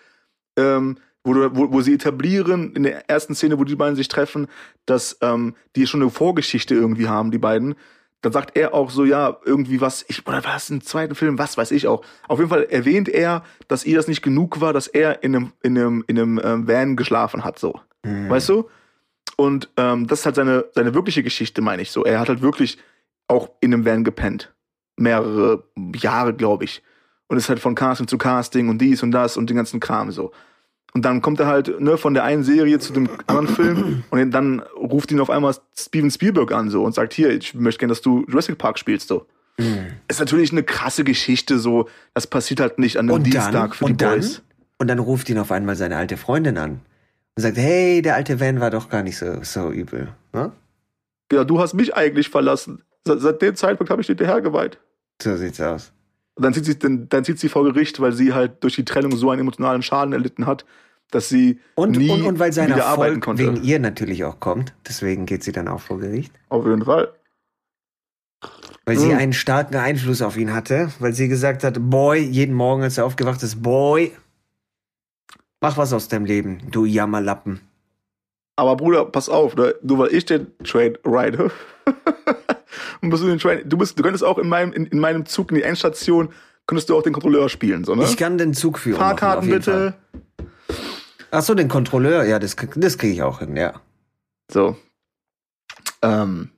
[0.56, 4.48] ähm, wo, wo, wo sie etablieren, in der ersten Szene, wo die beiden sich treffen,
[4.86, 7.74] dass ähm, die schon eine Vorgeschichte irgendwie haben, die beiden.
[8.22, 11.56] Dann sagt er auch so, ja, irgendwie was, ich, oder was, im zweiten Film, was
[11.56, 12.04] weiß ich auch.
[12.28, 15.52] Auf jeden Fall erwähnt er, dass ihr das nicht genug war, dass er in einem,
[15.62, 17.80] in einem, in einem ähm, Van geschlafen hat, so.
[18.04, 18.30] Hm.
[18.30, 18.68] Weißt du?
[19.36, 22.04] Und ähm, das ist halt seine, seine wirkliche Geschichte, meine ich so.
[22.04, 22.78] Er hat halt wirklich
[23.26, 24.52] auch in einem Van gepennt.
[24.96, 25.64] Mehrere
[25.96, 26.82] Jahre, glaube ich.
[27.32, 30.10] Und ist halt von Casting zu Casting und dies und das und den ganzen Kram
[30.10, 30.32] so.
[30.92, 34.30] Und dann kommt er halt ne, von der einen Serie zu dem anderen Film und
[34.32, 37.92] dann ruft ihn auf einmal Steven Spielberg an so und sagt, hier, ich möchte gerne,
[37.92, 39.24] dass du Jurassic Park spielst so.
[39.58, 39.92] Mhm.
[40.08, 41.88] Ist natürlich eine krasse Geschichte so.
[42.12, 44.42] Das passiert halt nicht an einem und Dienstag dann, für die dann, Boys.
[44.76, 46.82] Und dann ruft ihn auf einmal seine alte Freundin an
[47.34, 50.08] und sagt, hey, der alte Van war doch gar nicht so, so übel.
[50.34, 50.52] Ne?
[51.32, 52.82] Ja, du hast mich eigentlich verlassen.
[53.06, 54.76] Seit, seit dem Zeitpunkt habe ich dir hergeweiht.
[55.22, 55.92] So sieht's aus.
[56.34, 58.84] Und dann zieht sie, dann, dann zieht sie vor Gericht, weil sie halt durch die
[58.84, 60.64] Trennung so einen emotionalen Schaden erlitten hat,
[61.10, 63.42] dass sie und, nie und, und weil sein wieder arbeiten Erfolg konnte.
[63.42, 64.72] wegen ihr natürlich auch kommt.
[64.88, 66.32] Deswegen geht sie dann auch vor Gericht.
[66.48, 67.12] Auf jeden Fall.
[68.86, 69.16] Weil sie Mhm.
[69.18, 73.04] einen starken Einfluss auf ihn hatte, weil sie gesagt hat, Boy, jeden Morgen, als er
[73.04, 74.12] aufgewacht ist, Boy,
[75.60, 77.60] mach was aus deinem Leben, du Jammerlappen.
[78.56, 79.74] Aber Bruder, pass auf, ne?
[79.82, 81.50] nur weil ich den Train ride.
[83.00, 85.26] und bist du den Train, du bist, du könntest auch in meinem, in, in meinem
[85.26, 86.30] Zug in die Endstation,
[86.66, 88.04] könntest du auch den Kontrolleur spielen, so, ne?
[88.04, 88.98] Ich kann den Zug führen.
[88.98, 89.94] Fahrkarten bitte.
[91.30, 93.80] Ach so, den Kontrolleur, ja, das, das kriege ich auch hin, ja.
[94.50, 94.76] So.
[96.02, 96.51] Ähm.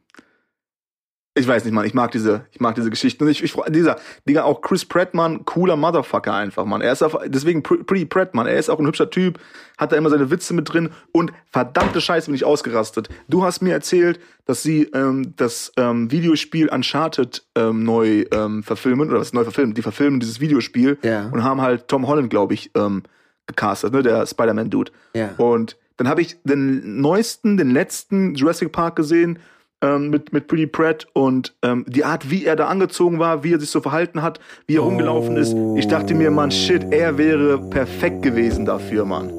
[1.36, 3.24] Ich weiß nicht, Mann, ich mag diese, ich mag diese Geschichten.
[3.24, 3.96] Und ich, ich dieser,
[4.28, 6.80] Digga, auch Chris Pratt, Mann, cooler Motherfucker einfach, Mann.
[6.80, 8.46] Er ist auf, deswegen Pr- Pretty Pratt, Mann.
[8.46, 9.40] Er ist auch ein hübscher Typ,
[9.76, 13.08] hat da immer seine Witze mit drin und verdammte Scheiße bin ich ausgerastet.
[13.28, 19.10] Du hast mir erzählt, dass sie ähm, das ähm, Videospiel Uncharted ähm, neu ähm, verfilmen,
[19.10, 21.30] oder was neu verfilmen, die verfilmen dieses Videospiel Ja.
[21.32, 23.02] und haben halt Tom Holland, glaube ich, ähm,
[23.48, 24.92] gecastet, ne, der Spider-Man-Dude.
[25.14, 25.30] Ja.
[25.38, 29.40] Und dann habe ich den neuesten, den letzten Jurassic Park gesehen
[29.84, 33.52] ähm, mit, mit Pretty Pratt und ähm, die Art, wie er da angezogen war, wie
[33.52, 35.54] er sich so verhalten hat, wie er rumgelaufen ist.
[35.76, 39.30] Ich dachte mir, Mann, shit, er wäre perfekt gewesen dafür, Mann.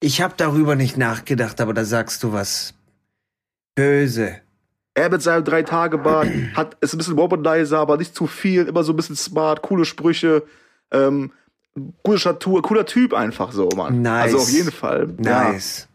[0.00, 2.74] Ich habe darüber nicht nachgedacht, aber da sagst du was
[3.74, 4.36] böse.
[4.94, 8.92] Er mit seinem Drei-Tage-Bart hat, ist ein bisschen Womanizer, aber nicht zu viel, immer so
[8.92, 10.44] ein bisschen smart, coole Sprüche,
[10.92, 11.32] ähm,
[12.04, 14.02] gute Statur, cooler Typ einfach so, Mann.
[14.02, 14.22] Nice.
[14.22, 15.08] Also auf jeden Fall.
[15.20, 15.88] Ja, Nice.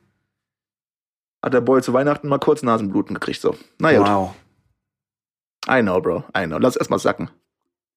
[1.41, 3.56] Hat der Boy zu Weihnachten mal kurz Nasenbluten gekriegt, so.
[3.78, 4.36] Naja, Wow.
[5.69, 6.58] I know, Bro, I know.
[6.58, 7.30] Lass erst mal sacken.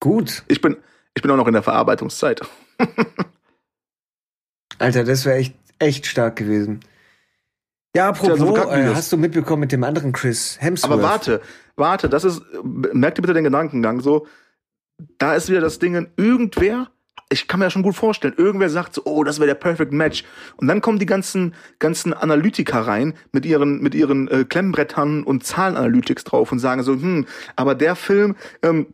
[0.01, 0.43] Gut.
[0.49, 0.77] Ich bin,
[1.15, 2.41] ich bin auch noch in der Verarbeitungszeit.
[4.79, 6.81] Alter, das wäre echt, echt stark gewesen.
[7.95, 8.97] Ja, apropos, so die äh, das.
[8.97, 10.93] hast du mitbekommen mit dem anderen Chris Hemsworth?
[10.93, 11.41] Aber warte,
[11.77, 14.27] warte, das ist, merkt ihr bitte den Gedankengang so,
[15.19, 16.91] da ist wieder das Ding, irgendwer,
[17.33, 19.93] ich kann mir das schon gut vorstellen, irgendwer sagt so, oh, das wäre der Perfect
[19.93, 20.25] Match.
[20.57, 25.45] Und dann kommen die ganzen, ganzen Analytiker rein mit ihren, mit ihren äh, Klemmbrettern und
[25.45, 28.87] Zahlenanalytics drauf und sagen so, hm, aber der Film, ähm,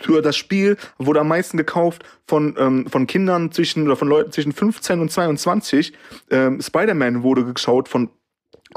[0.00, 4.30] für das Spiel wurde am meisten gekauft von, ähm, von Kindern zwischen oder von Leuten
[4.30, 5.94] zwischen 15 und 22.
[6.30, 8.10] Ähm, Spider-Man wurde geschaut von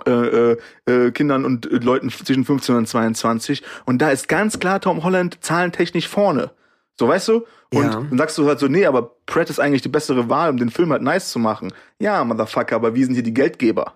[0.05, 3.63] äh, äh, äh, Kindern und äh, Leuten zwischen 15 und 22.
[3.85, 6.51] Und da ist ganz klar Tom Holland zahlentechnisch vorne.
[6.99, 7.45] So, weißt du?
[7.73, 8.01] Und Ja.
[8.01, 10.69] dann sagst du halt so, nee, aber Pratt ist eigentlich die bessere Wahl, um den
[10.69, 11.71] Film halt nice zu machen.
[11.99, 13.93] Ja, Motherfucker, aber wie sind hier die Geldgeber?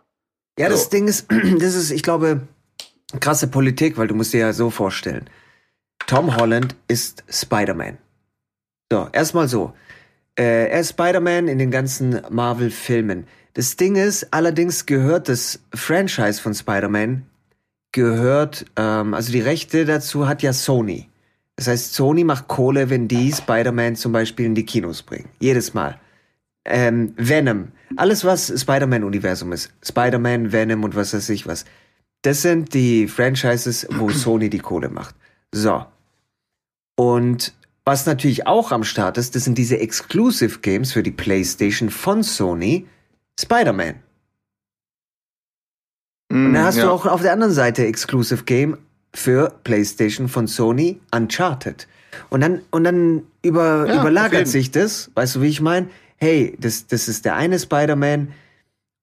[0.57, 0.89] Ja, das So.
[0.91, 1.27] Ding ist,
[1.59, 2.47] das ist, ich glaube,
[3.19, 5.29] krasse Politik, weil du musst dir ja so vorstellen.
[6.07, 7.97] Tom Holland ist Spider-Man.
[8.91, 9.73] So, erstmal so.
[10.39, 13.27] Äh, er ist Spider-Man in den ganzen Marvel-Filmen.
[13.53, 17.25] Das Ding ist, allerdings gehört das Franchise von Spider-Man,
[17.91, 21.09] gehört, ähm, also die Rechte dazu hat ja Sony.
[21.55, 25.29] Das heißt, Sony macht Kohle, wenn die Spider-Man zum Beispiel in die Kinos bringen.
[25.39, 25.99] Jedes Mal.
[26.65, 27.69] Ähm, Venom.
[27.95, 29.71] Alles, was Spider-Man-Universum ist.
[29.83, 31.65] Spider-Man, Venom und was weiß ich was.
[32.23, 35.15] Das sind die Franchises, wo Sony die Kohle macht.
[35.51, 35.85] So.
[36.95, 37.53] Und
[37.85, 42.23] was natürlich auch am Start ist, das sind diese Exclusive Games für die PlayStation von
[42.23, 42.87] Sony.
[43.39, 43.95] Spider-Man.
[46.31, 48.77] Und dann hast du auch auf der anderen Seite Exclusive Game
[49.13, 51.87] für PlayStation von Sony, Uncharted.
[52.29, 55.87] Und dann, und dann über, Ja, überlagert sich das, weißt du, wie ich meine?
[56.17, 58.29] Hey, das, das ist der eine Spider-Man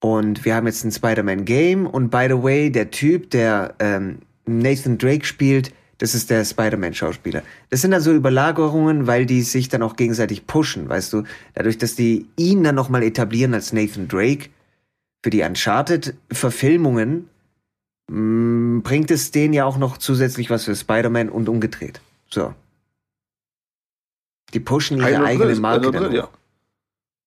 [0.00, 4.96] und wir haben jetzt ein Spider-Man-Game und by the way, der Typ, der ähm, Nathan
[4.98, 7.42] Drake spielt, das ist der Spider-Man-Schauspieler.
[7.68, 11.24] Das sind dann so Überlagerungen, weil die sich dann auch gegenseitig pushen, weißt du?
[11.54, 14.48] Dadurch, dass die ihn dann nochmal etablieren als Nathan Drake,
[15.22, 17.28] für die Uncharted-Verfilmungen
[18.10, 22.00] bringt es denen ja auch noch zusätzlich was für Spider-Man und umgedreht.
[22.28, 22.54] So.
[24.52, 26.12] Die pushen ihre 100%, eigene Marke dann 100%, hoch.
[26.12, 26.28] ja.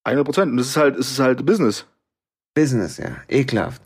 [0.04, 0.52] 100 Prozent.
[0.52, 1.86] Und es ist halt, es ist halt Business.
[2.54, 3.16] Business, ja.
[3.30, 3.82] Ekelhaft.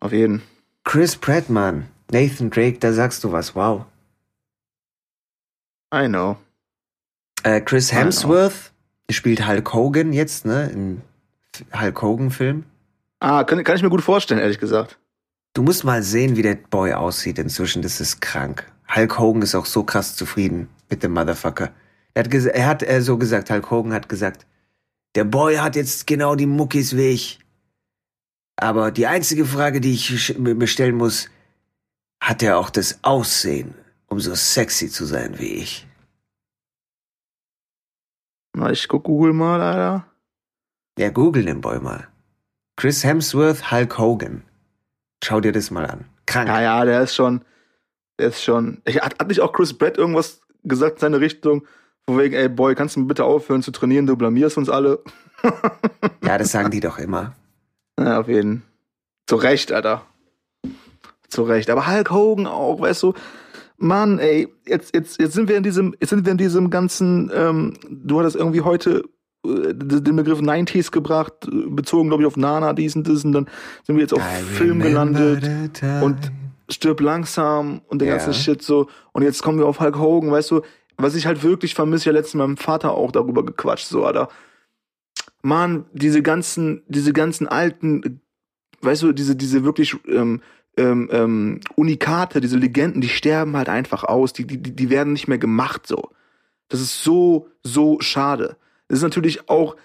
[0.00, 0.42] Auf jeden.
[0.84, 1.88] Chris Pratt, Mann.
[2.10, 3.54] Nathan Drake, da sagst du was.
[3.54, 3.84] Wow.
[5.92, 6.38] I know.
[7.42, 8.00] Äh, Chris I know.
[8.04, 8.72] Hemsworth
[9.10, 10.70] spielt Hulk Hogan jetzt, ne?
[10.70, 11.02] In
[11.78, 12.64] Hulk Hogan-Film.
[13.20, 14.98] Ah, kann, kann ich mir gut vorstellen, ehrlich gesagt.
[15.54, 17.82] Du musst mal sehen, wie der Boy aussieht inzwischen.
[17.82, 18.70] Das ist krank.
[18.94, 21.72] Hulk Hogan ist auch so krass zufrieden mit dem Motherfucker.
[22.14, 24.46] Er hat, er hat er so gesagt, Hulk Hogan hat gesagt,
[25.14, 27.38] der Boy hat jetzt genau die Muckis wie ich.
[28.56, 31.28] Aber die einzige Frage, die ich mir stellen muss,
[32.20, 33.74] hat er auch das Aussehen,
[34.06, 35.86] um so sexy zu sein wie ich?
[38.56, 40.06] Na, ich guck Google mal, Alter.
[40.98, 42.08] Ja, google den Boy mal.
[42.78, 44.44] Chris Hemsworth, Hulk Hogan.
[45.24, 46.04] Schau dir das mal an.
[46.26, 46.46] Krank.
[46.46, 47.44] Ja, ja, der ist schon,
[48.20, 48.80] der ist schon.
[48.84, 51.66] Ich, hat, hat nicht auch Chris Brett irgendwas gesagt in seine Richtung?
[52.06, 55.02] Von wegen, ey, Boy, kannst du bitte aufhören zu trainieren, du blamierst uns alle.
[56.24, 57.34] ja, das sagen die doch immer.
[57.98, 58.62] Ja, auf jeden.
[59.26, 60.06] Zu Recht, Alter.
[61.26, 61.70] Zu Recht.
[61.70, 63.14] Aber Hulk Hogan auch, weißt du,
[63.76, 67.28] Mann, ey, jetzt, jetzt, jetzt sind wir in diesem, jetzt sind wir in diesem ganzen,
[67.34, 69.02] ähm, du hattest irgendwie heute
[69.48, 73.46] den Begriff 90s gebracht, bezogen, glaube ich, auf Nana, diesen, diesen, dann
[73.84, 76.16] sind wir jetzt auf I Film gelandet und
[76.68, 78.16] stirb langsam und der yeah.
[78.16, 78.88] ganze Shit so.
[79.12, 80.62] Und jetzt kommen wir auf Hulk Hogan, weißt du,
[80.96, 84.28] was ich halt wirklich vermisse, ja letztens mit meinem Vater auch darüber gequatscht, so, Alter.
[85.42, 88.20] Mann, diese ganzen, diese ganzen alten,
[88.82, 90.42] weißt du, diese, diese wirklich ähm,
[90.76, 95.28] ähm, ähm, Unikate, diese Legenden, die sterben halt einfach aus, die, die, die werden nicht
[95.28, 96.10] mehr gemacht so.
[96.68, 98.56] Das ist so, so schade.
[98.88, 99.76] Das ist natürlich auch,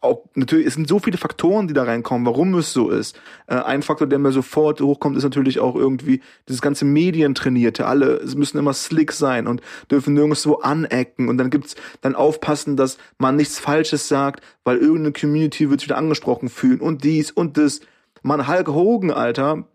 [0.00, 3.20] auch natürlich, es sind so viele Faktoren, die da reinkommen, warum es so ist.
[3.46, 7.86] Äh, ein Faktor, der mir sofort hochkommt, ist natürlich auch irgendwie dieses ganze Medientrainierte.
[7.86, 12.76] Alle es müssen immer slick sein und dürfen nirgendwo anecken und dann gibt's dann aufpassen,
[12.76, 17.30] dass man nichts Falsches sagt, weil irgendeine Community wird sich wieder angesprochen fühlen und dies
[17.30, 17.80] und das.
[18.22, 19.68] Man Hulk Hogan, Alter,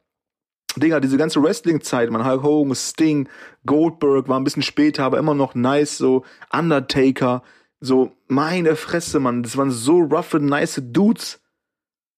[0.76, 3.30] Digga, diese ganze Wrestling-Zeit, man, Hulk Hogan, Sting,
[3.66, 7.44] Goldberg war ein bisschen später, aber immer noch nice, so Undertaker,
[7.82, 11.42] so meine Fresse, man, das waren so roughe, nice Dudes.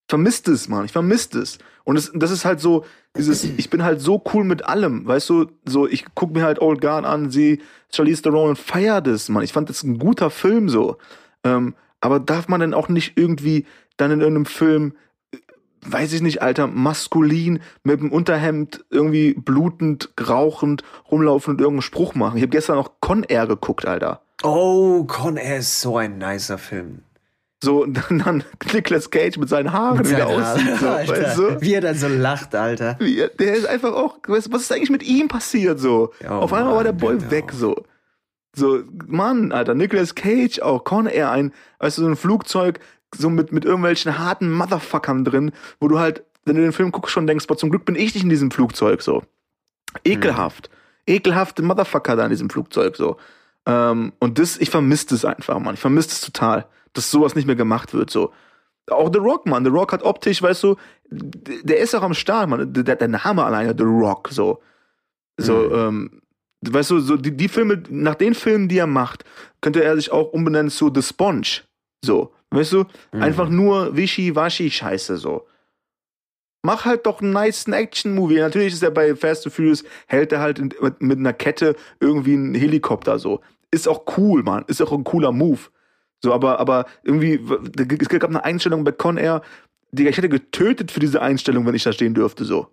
[0.09, 1.57] Vermisst es, man, ich vermisst es.
[1.85, 5.29] Und das, das ist halt so, dieses, ich bin halt so cool mit allem, weißt
[5.29, 9.29] du, so, ich guck mir halt Old Guard an, sie, Charlize Theron und feier das,
[9.29, 9.43] man.
[9.43, 10.97] Ich fand das ein guter Film, so.
[11.43, 14.93] Ähm, aber darf man denn auch nicht irgendwie dann in irgendeinem Film
[15.85, 22.15] weiß ich nicht, Alter, maskulin mit dem Unterhemd irgendwie blutend, rauchend rumlaufen und irgendeinen Spruch
[22.15, 22.37] machen.
[22.37, 24.21] Ich habe gestern noch Con Air geguckt, Alter.
[24.43, 26.99] Oh, Con Air ist so ein nicer Film.
[27.63, 30.77] So, dann, dann Nicolas Cage mit seinen Haaren mit wieder aussieht.
[30.79, 31.61] So, weißt du?
[31.61, 32.97] Wie er dann so lacht, Alter.
[32.99, 36.11] Wie, der ist einfach auch, weißt, was ist eigentlich mit ihm passiert so?
[36.23, 37.31] Oh, Auf einmal Mann, war der Boy genau.
[37.31, 37.83] weg so.
[38.55, 42.79] So, Mann, Alter, Nicolas Cage auch, Con Air, ein, weißt du, so ein Flugzeug,
[43.15, 47.11] so mit, mit irgendwelchen harten Motherfuckern drin, wo du halt, wenn du den Film guckst,
[47.11, 49.23] schon denkst, boah, zum Glück bin ich nicht in diesem Flugzeug, so.
[50.03, 50.69] Ekelhaft.
[50.69, 51.15] Mhm.
[51.15, 53.17] Ekelhafte Motherfucker da in diesem Flugzeug, so.
[53.65, 55.75] Ähm, und das, ich vermisse das einfach, Mann.
[55.75, 58.31] Ich vermisse das total, dass sowas nicht mehr gemacht wird, so.
[58.89, 59.63] Auch The Rock, Mann.
[59.63, 60.75] The Rock hat optisch, weißt du,
[61.09, 62.73] der ist auch am Start, Mann.
[62.73, 64.61] Der, der Name alleine, The Rock, so.
[65.37, 65.73] So, mhm.
[65.73, 66.21] ähm,
[66.61, 69.23] weißt du, so die, die Filme, nach den Filmen, die er macht,
[69.61, 71.61] könnte er sich auch umbenennen zu The Sponge.
[72.03, 72.33] So.
[72.53, 72.85] Weißt du?
[73.11, 73.23] Mhm.
[73.23, 75.47] Einfach nur Wischi-Waschi-Scheiße so.
[76.61, 78.39] Mach halt doch einen nice Action-Movie.
[78.39, 82.33] Natürlich ist er bei Fast and Furious, hält er halt mit, mit einer Kette irgendwie
[82.33, 83.41] einen Helikopter so.
[83.73, 84.63] Ist auch cool, Mann.
[84.67, 85.59] Ist auch ein cooler Move.
[86.23, 87.39] So, aber, aber irgendwie,
[87.99, 89.41] es gab eine Einstellung bei Con Air,
[89.91, 92.67] die ich hätte getötet für diese Einstellung, wenn ich da stehen dürfte, so.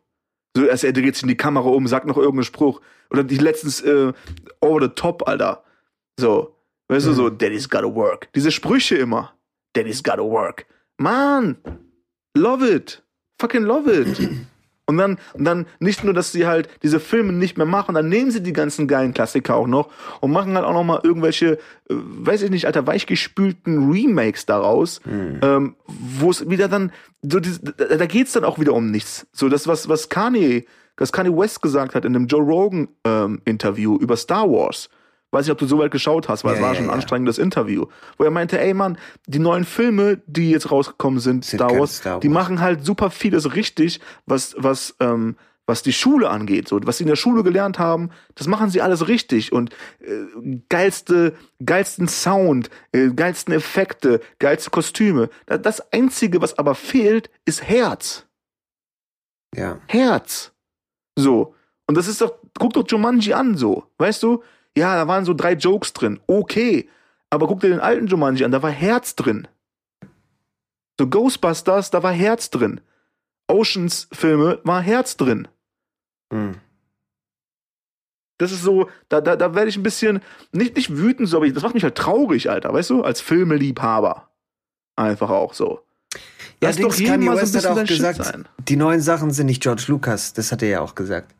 [0.55, 2.81] So, erst er dreht sich in die Kamera um, sagt noch irgendeinen Spruch.
[3.11, 4.13] Oder die letztens, äh,
[4.61, 5.65] over the top, Alter.
[6.19, 6.55] So.
[6.89, 7.11] Weißt mhm.
[7.11, 8.29] du, so, Daddy's gotta work.
[8.35, 9.33] Diese Sprüche immer.
[9.75, 10.67] Daddy's gotta work.
[10.99, 11.57] Man,
[12.37, 13.03] love it.
[13.41, 14.19] Fucking love it.
[14.91, 18.09] Und dann, und dann nicht nur, dass sie halt diese Filme nicht mehr machen, dann
[18.09, 19.89] nehmen sie die ganzen geilen Klassiker auch noch
[20.21, 25.01] und machen halt auch noch mal irgendwelche, äh, weiß ich nicht, alter, weichgespülten Remakes daraus,
[25.05, 25.39] mhm.
[25.43, 26.91] ähm, wo es wieder dann,
[27.23, 29.29] so die, da, da geht's dann auch wieder um nichts.
[29.33, 30.67] So das, was, was Kanye,
[30.97, 34.91] was Kanye West gesagt hat in dem Joe Rogan ähm, Interview über Star Wars
[35.33, 36.95] Weiß nicht, ob du so weit geschaut hast, weil ja, es war ja, schon ein
[36.95, 37.87] anstrengendes Interview.
[38.19, 41.99] Wo er meinte, ey Mann, die neuen Filme, die jetzt rausgekommen sind, sind Star, Wars,
[41.99, 46.67] Star Wars, die machen halt super vieles richtig, was, was, ähm, was die Schule angeht,
[46.67, 49.71] so was sie in der Schule gelernt haben, das machen sie alles richtig und
[50.01, 55.31] äh, geilste, geilsten Sound, äh, geilsten Effekte, geilste Kostüme.
[55.47, 58.27] Das einzige, was aber fehlt, ist Herz.
[59.55, 59.79] Ja.
[59.87, 60.53] Herz.
[61.17, 61.55] So.
[61.87, 64.43] Und das ist doch, guck doch Jumanji an, so, weißt du?
[64.77, 66.21] Ja, da waren so drei Jokes drin.
[66.27, 66.89] Okay.
[67.31, 69.47] Aber guck dir den alten Jumanji an, da war Herz drin.
[70.99, 72.81] So Ghostbusters, da war Herz drin.
[73.49, 75.49] Oceans Filme war Herz drin.
[76.33, 76.57] Hm.
[78.39, 80.21] Das ist so, da, da, da werde ich ein bisschen,
[80.53, 84.31] nicht, nicht wütend, so, aber das macht mich halt traurig, Alter, weißt du, als Filmeliebhaber.
[84.97, 85.81] Einfach auch so.
[86.63, 88.49] Ja, Lass Dings, doch Kanye mal so ein West hat bisschen auch gesagt, sein.
[88.69, 90.33] die neuen Sachen sind nicht George Lucas.
[90.33, 91.35] Das hat er ja auch gesagt.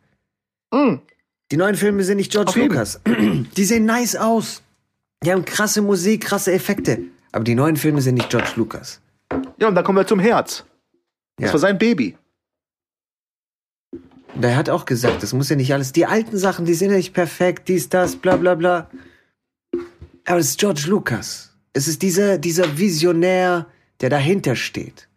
[0.73, 0.97] Mm.
[1.51, 2.57] Die neuen Filme sind nicht George Auf.
[2.57, 3.01] Lucas.
[3.57, 4.63] Die sehen nice aus.
[5.25, 7.01] Die haben krasse Musik, krasse Effekte.
[7.33, 9.01] Aber die neuen Filme sind nicht George Lucas.
[9.59, 10.65] Ja, und dann kommen wir zum Herz.
[11.37, 11.53] Das Ja.
[11.53, 12.17] war sein Baby.
[14.35, 15.93] Der hat auch gesagt, das muss ja nicht alles.
[15.93, 18.89] Die alten Sachen, die sind ja nicht perfekt, dies, das, bla bla bla.
[20.25, 21.53] Aber es ist George Lucas.
[21.73, 23.67] Es ist dieser, dieser Visionär,
[24.01, 25.09] der dahinter steht.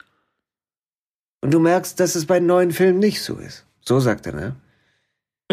[1.42, 3.66] Und du merkst, dass es bei neuen Filmen nicht so ist.
[3.82, 4.56] So sagt er, ne?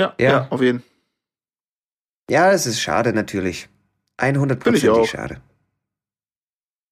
[0.01, 0.31] Ja, Ja.
[0.31, 0.47] ja.
[0.51, 0.83] auf jeden.
[2.31, 3.69] Ja, es ist schade natürlich.
[4.19, 5.07] 100% Finde ich auch.
[5.07, 5.41] schade.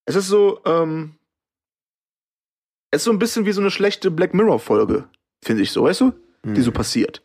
[0.06, 1.14] Es ist so, ähm,
[2.90, 5.04] es ist so ein bisschen wie so eine schlechte Black Mirror Folge,
[5.44, 6.12] finde ich so, weißt du?
[6.44, 6.54] Hm.
[6.54, 7.22] Die so passiert.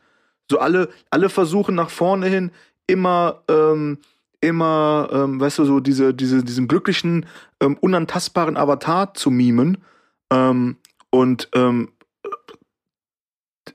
[0.51, 2.51] So alle, alle versuchen nach vorne hin
[2.87, 3.99] immer, ähm,
[4.41, 7.25] immer, ähm, weißt du, so diese, diese, diesen glücklichen,
[7.61, 9.77] ähm, unantastbaren Avatar zu mimen
[10.29, 10.75] ähm,
[11.09, 11.93] und ähm,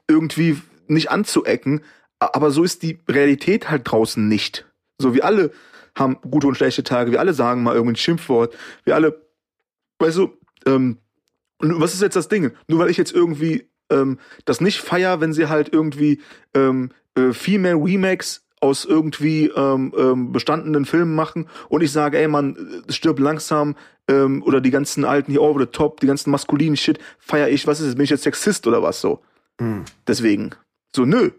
[0.07, 1.83] irgendwie nicht anzuecken.
[2.19, 4.67] Aber so ist die Realität halt draußen nicht.
[4.99, 5.53] So, wir alle
[5.95, 9.21] haben gute und schlechte Tage, wir alle sagen mal irgendein Schimpfwort, wir alle,
[9.99, 10.99] weißt du, ähm,
[11.61, 12.53] was ist jetzt das Ding?
[12.69, 16.21] Nur weil ich jetzt irgendwie ähm, das nicht feier, wenn sie halt irgendwie
[16.55, 22.29] ähm, äh, Female Remakes aus irgendwie ähm, ähm, bestandenen Filmen machen und ich sage, ey
[22.29, 23.77] man, äh, stirb langsam
[24.09, 27.67] ähm, oder die ganzen alten hier over the top, die ganzen maskulinen Shit, feier ich,
[27.67, 29.23] was ist das, bin ich jetzt Sexist oder was so?
[29.61, 29.85] Hm.
[30.07, 30.51] Deswegen.
[30.95, 31.31] So, nö.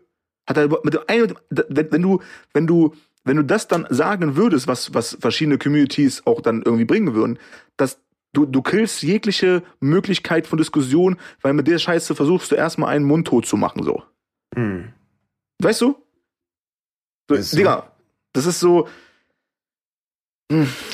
[0.50, 2.22] Hat er mit dem einen, wenn, wenn du,
[2.54, 6.86] wenn du, wenn du das dann sagen würdest, was, was verschiedene Communities auch dann irgendwie
[6.86, 7.38] bringen würden,
[7.78, 8.02] dass
[8.34, 13.06] du, du killst jegliche Möglichkeit von Diskussion, weil mit der Scheiße versuchst du erstmal einen
[13.06, 14.02] mundtot zu machen, so.
[14.56, 14.91] Hm.
[15.62, 15.95] Weißt du?
[17.30, 17.58] So, Ist so.
[17.58, 17.91] Digga,
[18.34, 18.88] das ist so.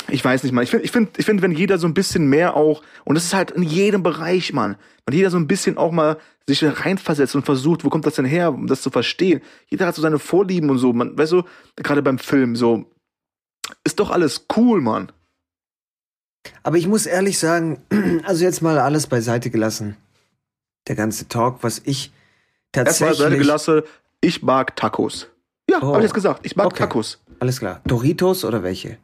[0.10, 0.64] Ich weiß nicht, Mann.
[0.66, 3.24] Ich finde, ich find, ich find, wenn jeder so ein bisschen mehr auch, und das
[3.26, 4.76] ist halt in jedem Bereich, Mann,
[5.06, 8.26] wenn jeder so ein bisschen auch mal sich reinversetzt und versucht, wo kommt das denn
[8.26, 9.42] her, um das zu verstehen.
[9.68, 11.44] Jeder hat so seine Vorlieben und so, man, weißt du,
[11.78, 12.86] gerade beim Film, so,
[13.86, 15.12] ist doch alles cool, Mann.
[16.64, 17.82] Aber ich muss ehrlich sagen,
[18.26, 19.96] also jetzt mal alles beiseite gelassen.
[20.88, 22.12] Der ganze Talk, was ich
[22.74, 23.18] Erstmal tatsächlich.
[23.18, 23.86] seine gelasse,
[24.22, 25.30] ich mag Tacos.
[25.70, 25.94] Ja, Oh.
[25.94, 26.78] hab ich jetzt gesagt, ich mag Okay.
[26.80, 27.20] Tacos.
[27.40, 27.82] Alles klar.
[27.86, 28.98] Doritos oder welche?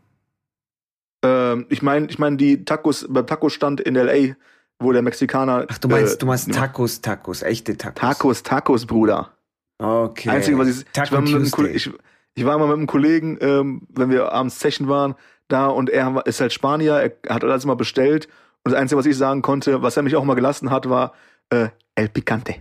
[1.24, 4.36] Ähm, ich meine, ich mein, die Tacos beim Taco-Stand in L.A.,
[4.80, 5.66] wo der Mexikaner.
[5.70, 6.52] Ach, du meinst, äh, du meinst.
[6.52, 8.00] Tacos, Tacos, echte Tacos.
[8.02, 9.32] Tacos, Tacos, Bruder.
[9.78, 10.30] Okay.
[10.30, 11.90] Einzige, was ich, ich, Taco war mit einem, ich,
[12.34, 15.16] ich war mal mit einem Kollegen, ähm, wenn wir abends Zechen waren,
[15.48, 18.28] da und er war- ist halt Spanier, er hat alles mal bestellt.
[18.64, 21.14] Und das Einzige, was ich sagen konnte, was er mich auch mal gelassen hat, war
[21.50, 22.56] äh, El Picante.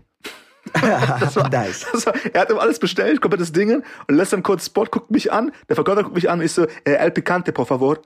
[1.50, 1.86] nice.
[1.92, 5.10] Das war, er hat ihm alles bestellt, komplettes Ding und lässt dann kurz Spot, guckt
[5.10, 7.98] mich an, der Verkäufer guckt mich an und ich so, äh, El Picante, por favor.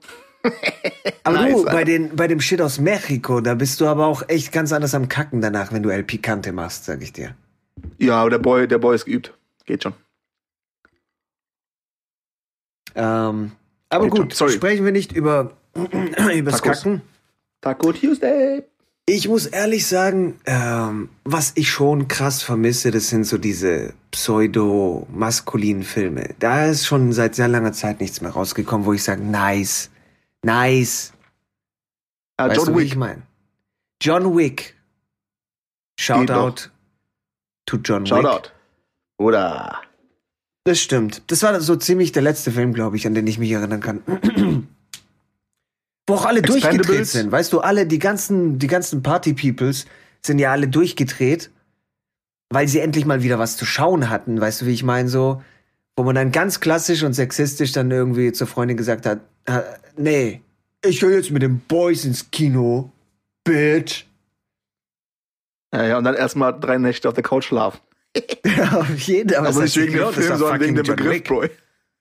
[1.23, 4.27] Aber Nice, du, bei, den, bei dem Shit aus Mexiko, da bist du aber auch
[4.27, 7.35] echt ganz anders am Kacken danach, wenn du El Picante machst, sag ich dir.
[7.97, 9.33] Ja, aber der Boy, der Boy ist geübt.
[9.65, 9.93] Geht schon.
[12.95, 13.51] Ähm,
[13.89, 14.49] aber Geht gut, schon.
[14.49, 15.53] Sprechen wir nicht über
[16.33, 16.83] übers Tacos.
[16.83, 17.01] Kacken.
[17.61, 18.63] Taco Tuesday.
[19.07, 25.83] Ich muss ehrlich sagen, ähm, was ich schon krass vermisse, das sind so diese pseudo-maskulinen
[25.83, 26.29] Filme.
[26.39, 29.91] Da ist schon seit sehr langer Zeit nichts mehr rausgekommen, wo ich sage, nice,
[30.45, 31.13] nice.
[32.37, 32.97] Ah, weißt John du, wie ich Wick.
[32.99, 33.21] meine?
[34.01, 34.75] John Wick.
[35.99, 36.69] Shoutout
[37.65, 38.09] to John Wick.
[38.09, 38.49] Shoutout.
[39.17, 39.81] Oder?
[40.65, 41.23] Das stimmt.
[41.27, 44.01] Das war so ziemlich der letzte Film, glaube ich, an den ich mich erinnern kann.
[46.07, 47.31] Wo auch alle durchgedreht sind.
[47.31, 49.85] Weißt du, alle, die ganzen, die ganzen Party-Peoples
[50.23, 51.51] sind ja alle durchgedreht,
[52.49, 54.39] weil sie endlich mal wieder was zu schauen hatten.
[54.39, 55.07] Weißt du, wie ich meine?
[55.09, 55.41] So,
[55.95, 59.63] wo man dann ganz klassisch und sexistisch dann irgendwie zur Freundin gesagt hat, "Ah,
[59.97, 60.41] nee,
[60.83, 62.91] ich gehe jetzt mit den Boys ins Kino,
[63.43, 64.05] bitch.
[65.73, 67.79] Ja, ja, und dann erstmal drei Nächte auf der Couch schlafen.
[68.45, 69.47] Ja, auf jeden Fall.
[69.47, 71.45] Aber nicht wegen dem Film, sondern wegen dem Begriff, Bro.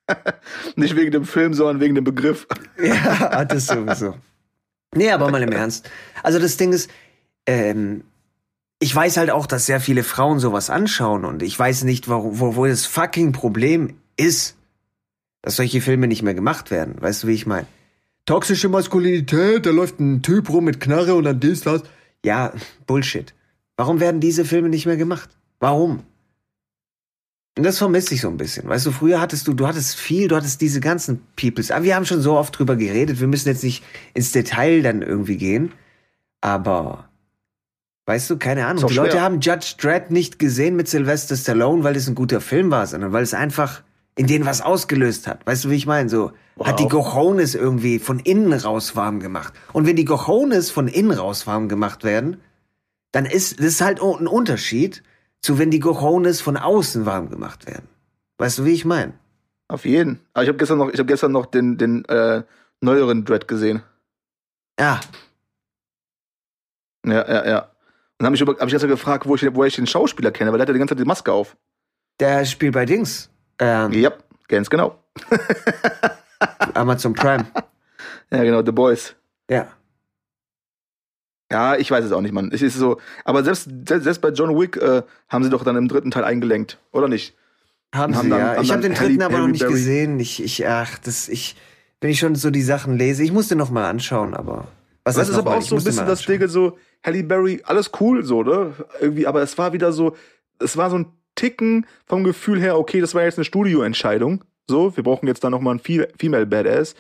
[0.77, 2.47] nicht wegen dem Film, sondern wegen dem Begriff.
[2.79, 4.15] Ja, das sowieso.
[4.95, 5.91] Nee, aber mal im Ernst.
[6.23, 6.89] Also das Ding ist,
[7.47, 8.05] ähm,
[8.85, 12.39] ich weiß halt auch, dass sehr viele Frauen sowas anschauen und ich weiß nicht, wo,
[12.39, 14.59] wo, wo das fucking Problem ist,
[15.41, 17.01] dass solche Filme nicht mehr gemacht werden.
[17.01, 17.67] Weißt du, wie ich meine?
[18.27, 21.83] Toxische Maskulinität, da läuft ein Typ rum mit Knarre und dann dies, das.
[22.27, 22.53] Ja,
[22.87, 23.33] Bullshit.
[23.79, 25.31] Warum werden diese Filme nicht mehr gemacht?
[25.61, 26.03] Warum?
[27.57, 28.69] Und das vermisse ich so ein bisschen.
[28.69, 31.71] Weißt du, früher hattest du, du hattest viel, du hattest diese ganzen Peoples.
[31.71, 33.19] Aber wir haben schon so oft drüber geredet.
[33.19, 33.83] Wir müssen jetzt nicht
[34.13, 35.73] ins Detail dann irgendwie gehen.
[36.43, 37.09] Aber,
[38.07, 38.87] weißt du, keine Ahnung.
[38.87, 39.23] Die Leute schwer.
[39.23, 43.13] haben Judge Dredd nicht gesehen mit Sylvester Stallone, weil es ein guter Film war, sondern
[43.13, 43.83] weil es einfach
[44.17, 45.45] in denen was ausgelöst hat.
[45.47, 46.09] Weißt du, wie ich meine?
[46.09, 46.69] So Wow.
[46.69, 49.53] hat die Cojones irgendwie von innen raus warm gemacht.
[49.73, 52.41] Und wenn die Cojones von innen raus warm gemacht werden,
[53.11, 55.03] dann ist das ist halt ein Unterschied
[55.43, 57.89] zu wenn die Cojones von außen warm gemacht werden.
[58.39, 59.15] Weißt du, wie ich meine?
[59.67, 60.21] Auf jeden.
[60.33, 62.45] Aber ich habe gestern noch, ich habe gestern noch den, den äh,
[62.81, 63.83] neueren Dread gesehen.
[64.79, 65.01] Ja,
[67.05, 67.71] Ja, ja, ja.
[68.19, 70.51] Dann habe ich, über- hab ich gestern gefragt, wo ich, wo ich den Schauspieler kenne,
[70.53, 71.57] weil der hatte die ganze Zeit die Maske auf.
[72.21, 73.29] der spielt bei Dings.
[73.59, 74.13] Ähm, Ja,
[74.49, 74.99] ganz genau.
[76.75, 77.47] Amazon Prime.
[78.31, 79.15] Ja, genau, The Boys.
[79.51, 79.69] Ja.
[81.53, 82.51] Ja, ich weiß es auch nicht, Mann.
[82.53, 85.89] Es ist so, aber selbst, selbst bei John Wick äh, haben sie doch dann im
[85.89, 87.37] dritten Teil eingelenkt, oder nicht?
[87.95, 88.55] Haben Haben sie, dann- ja.
[88.57, 90.19] haben Ich habe den dritten Halle- aber noch nicht Berry- gesehen.
[90.19, 91.55] Ich, ich, ach, das, ich,
[92.01, 94.67] wenn ich schon so die Sachen lese, ich musste noch mal anschauen, aber.
[95.05, 95.59] Was Das ist aber mal?
[95.59, 96.23] auch so ein bisschen mal das.
[96.25, 98.73] Ding, so, Halle Berry, alles cool, so, ne?
[99.01, 100.17] Irgendwie, aber es war wieder so,
[100.59, 104.43] es war so ein Ticken vom Gefühl her, okay, das war jetzt eine Studioentscheidung.
[104.67, 106.95] So, wir brauchen jetzt da nochmal einen Fe- Female Badass.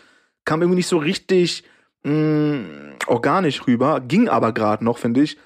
[0.44, 1.64] Kam irgendwie nicht so richtig
[2.02, 2.64] mh,
[3.06, 5.38] organisch rüber, ging aber gerade noch, finde ich.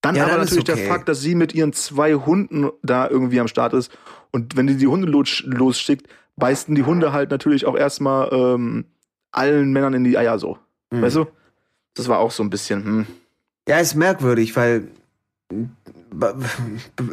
[0.00, 0.76] Dann Ja, aber dann natürlich okay.
[0.76, 3.96] der Fakt, dass sie mit ihren zwei Hunden da irgendwie am Start ist.
[4.32, 8.86] Und wenn die die Hunde los, losschickt, beißen die Hunde halt natürlich auch erstmal ähm,
[9.30, 10.58] allen Männern in die Eier so.
[10.92, 11.02] Hm.
[11.02, 11.26] Weißt du?
[11.94, 13.06] Das war auch so ein bisschen, hm.
[13.68, 14.88] Ja, ist merkwürdig, weil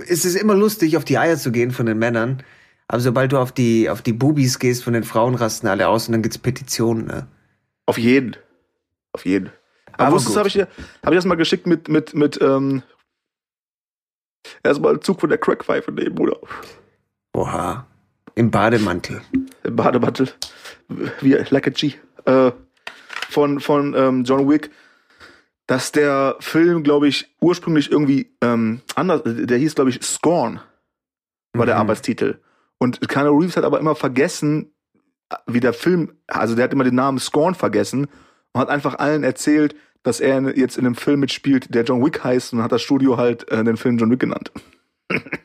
[0.07, 2.43] es ist immer lustig, auf die Eier zu gehen von den Männern.
[2.87, 6.07] Aber sobald du auf die, auf die Bubis gehst von den Frauen, rasten alle aus
[6.07, 7.27] und dann gibt's Petitionen, ne?
[7.85, 8.37] Auf jeden.
[9.11, 9.51] Auf jeden.
[9.91, 10.67] Aber, Aber wusstest du, habe ich dir,
[11.03, 12.83] habe ich das mal geschickt mit, mit, mit, ähm,
[14.63, 16.37] erstmal ein Zug von der Crackpfeife nehmen, Bruder.
[17.33, 17.85] Oha.
[18.35, 19.21] Im Bademantel.
[19.63, 20.29] Im Bademantel.
[21.19, 21.95] Wie, like a G.
[22.25, 22.51] Äh,
[23.29, 24.71] von, von, ähm, John Wick.
[25.67, 30.59] Dass der Film, glaube ich, ursprünglich irgendwie, ähm, anders, der hieß, glaube ich, Scorn,
[31.53, 31.81] war der Mhm.
[31.81, 32.39] Arbeitstitel.
[32.77, 34.71] Und Keanu Reeves hat aber immer vergessen,
[35.47, 38.07] wie der Film, also der hat immer den Namen Scorn vergessen
[38.53, 42.23] und hat einfach allen erzählt, dass er jetzt in einem Film mitspielt, der John Wick
[42.23, 44.51] heißt und hat das Studio halt äh, den Film John Wick genannt.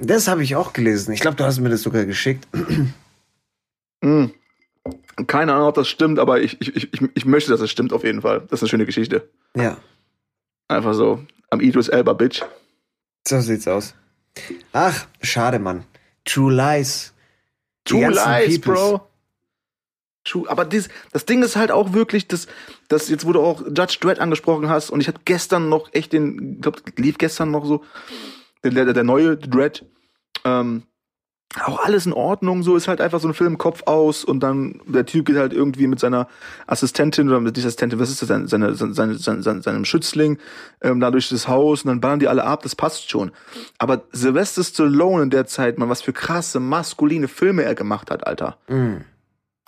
[0.00, 1.12] Das habe ich auch gelesen.
[1.12, 2.46] Ich glaube, du hast mir das sogar geschickt.
[4.02, 4.30] Hm.
[5.26, 8.02] Keine Ahnung, ob das stimmt, aber ich, ich, ich, ich möchte, dass es stimmt auf
[8.02, 8.40] jeden Fall.
[8.48, 9.28] Das ist eine schöne Geschichte.
[9.54, 9.76] Ja,
[10.70, 11.24] Einfach so.
[11.50, 12.42] Am Idris Elba, Bitch.
[13.26, 13.94] so sieht's aus.
[14.72, 15.84] Ach, schade, Mann.
[16.24, 17.12] True Lies.
[17.84, 18.60] True Lies, Peoples.
[18.60, 19.06] Bro.
[20.22, 22.46] True, aber dies, das Ding ist halt auch wirklich, dass,
[22.86, 26.12] dass jetzt, wo du auch Judge Dredd angesprochen hast, und ich hatte gestern noch echt
[26.12, 27.82] den, ich glaube, lief gestern noch so,
[28.62, 29.84] der, der, der neue Dredd,
[30.44, 30.84] ähm,
[31.64, 34.80] auch alles in Ordnung, so ist halt einfach so ein Film Kopf aus und dann
[34.86, 36.28] der Typ geht halt irgendwie mit seiner
[36.68, 40.38] Assistentin oder mit dieser Assistentin, was ist das, seine, seine, seine, seine, seine, seinem Schützling
[40.80, 43.32] ähm, da durch das Haus und dann ballern die alle ab, das passt schon.
[43.78, 48.26] Aber Sylvester Stallone in der Zeit, man, was für krasse, maskuline Filme er gemacht hat,
[48.26, 48.98] Alter Mm.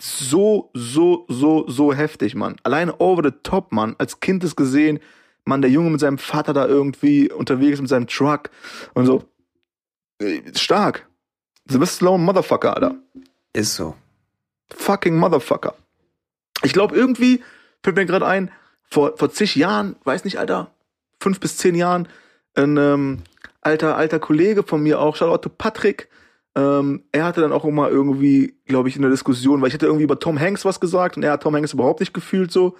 [0.01, 2.55] so, so, so, so heftig, Mann.
[2.63, 3.95] Alleine over the top, Mann.
[3.97, 4.99] Als Kind ist gesehen,
[5.45, 8.49] Mann, der Junge mit seinem Vater da irgendwie unterwegs mit seinem Truck
[8.93, 9.23] und so.
[10.21, 10.41] Äh,
[11.67, 12.95] Sylvester Stallone, Motherfucker, Alter.
[13.53, 13.95] Ist so.
[14.75, 15.75] Fucking Motherfucker.
[16.63, 17.43] Ich glaube, irgendwie,
[17.83, 18.51] fällt mir gerade ein,
[18.83, 20.71] vor, vor zig Jahren, weiß nicht, Alter,
[21.19, 22.07] fünf bis zehn Jahren,
[22.55, 23.19] ein ähm,
[23.61, 26.09] alter, alter Kollege von mir auch, Charlotte Patrick,
[26.55, 29.87] ähm, er hatte dann auch immer irgendwie, glaube ich, in der Diskussion, weil ich hatte
[29.87, 32.75] irgendwie über Tom Hanks was gesagt und er hat Tom Hanks überhaupt nicht gefühlt so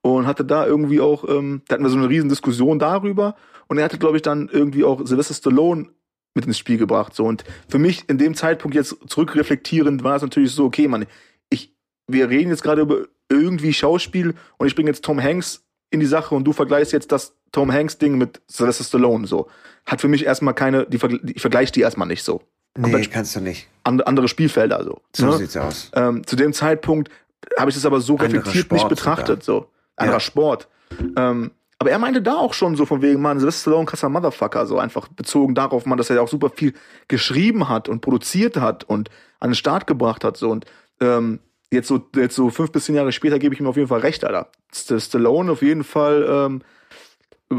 [0.00, 3.36] und hatte da irgendwie auch, ähm, da hatten wir so eine riesen Diskussion darüber
[3.68, 5.88] und er hatte, glaube ich, dann irgendwie auch Sylvester Stallone
[6.34, 10.22] mit ins Spiel gebracht so und für mich in dem Zeitpunkt jetzt zurückreflektierend war es
[10.22, 11.06] natürlich so, okay, man,
[11.48, 11.74] ich,
[12.06, 16.06] wir reden jetzt gerade über irgendwie Schauspiel und ich bringe jetzt Tom Hanks in die
[16.06, 19.48] Sache und du vergleichst jetzt das Tom Hanks Ding mit Sylvester Stallone so.
[19.86, 20.98] Hat für mich erstmal keine, die,
[21.34, 22.42] ich vergleiche die erstmal nicht so.
[22.76, 23.68] Nee, Komplett kannst du nicht.
[23.82, 25.00] And, andere Spielfelder so.
[25.16, 25.38] So ne?
[25.38, 25.90] sieht's aus.
[25.94, 27.10] ähm, zu dem Zeitpunkt
[27.58, 29.68] habe ich das aber so Anderer reflektiert nicht betrachtet, so.
[29.96, 30.20] Anderer Ja.
[30.20, 30.68] Sport.
[31.16, 31.50] Ähm,
[31.80, 34.78] aber er meinte da auch schon so von wegen, man, Sylvester Stallone, krasser Motherfucker, so
[34.78, 36.74] einfach bezogen darauf, man, dass er auch super viel
[37.08, 39.08] geschrieben hat und produziert hat und
[39.40, 40.66] an den Start gebracht hat, so und
[41.00, 41.40] ähm,
[41.72, 44.00] jetzt so jetzt so fünf bis zehn Jahre später gebe ich ihm auf jeden Fall
[44.00, 44.50] recht, Alter.
[44.74, 46.62] St Stallone auf jeden Fall ähm,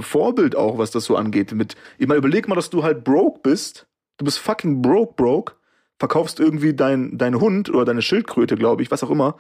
[0.02, 1.52] Vorbild auch, was das so angeht.
[1.54, 3.88] Mit, ich meine, überleg mal, dass du halt broke bist.
[4.18, 5.56] Du bist fucking broke, broke.
[5.98, 9.36] Verkaufst irgendwie dein, deinen Hund oder deine Schildkröte, glaube ich, was auch immer,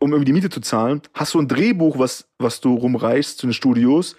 [0.00, 1.02] um irgendwie die Miete zu zahlen.
[1.14, 4.16] Hast du ein Drehbuch, was, was du rumreichst zu den Studios.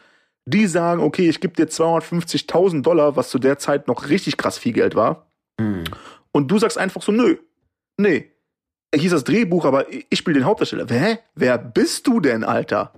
[0.48, 4.60] Die sagen, okay, ich gebe dir 250.000 Dollar, was zu der Zeit noch richtig krass
[4.60, 5.28] viel Geld war.
[5.60, 5.84] Mm.
[6.32, 7.38] Und du sagst einfach so, nö,
[7.98, 8.32] nee.
[8.94, 10.86] Hier ist das Drehbuch, aber ich spiele den Hauptdarsteller.
[10.88, 11.18] Hä?
[11.34, 12.94] Wer bist du denn, Alter?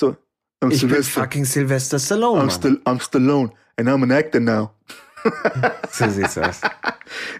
[0.00, 0.16] So.
[0.62, 1.20] I'm Ich bin Sylvester.
[1.20, 2.42] fucking Sylvester Stallone.
[2.42, 4.70] I'm, still, I'm Stallone and I'm an actor now.
[5.90, 6.60] so sieht's aus.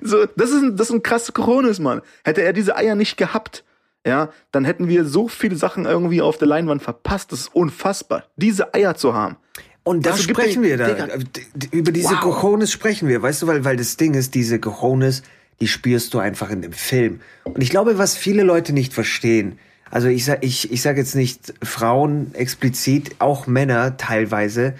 [0.03, 2.03] So, das ist ein, das ist ein krasses Coronis, Mann.
[2.25, 3.65] Hätte er diese Eier nicht gehabt,
[4.07, 7.33] ja, dann hätten wir so viele Sachen irgendwie auf der Leinwand verpasst.
[7.33, 9.37] Das ist unfassbar, diese Eier zu haben.
[9.85, 10.89] Und da Weißt du, gibt sprechen wir da.
[10.89, 11.09] Digga.
[11.55, 12.21] D- Über diese Wow.
[12.21, 15.23] Cojones sprechen wir, weißt du, weil, weil das Ding ist, diese Cojones,
[15.61, 17.21] die spürst du einfach in dem Film.
[17.45, 19.59] Und ich glaube, was viele Leute nicht verstehen,
[19.91, 24.75] also ich sag, ich, ich sag jetzt nicht Frauen explizit, auch Männer teilweise.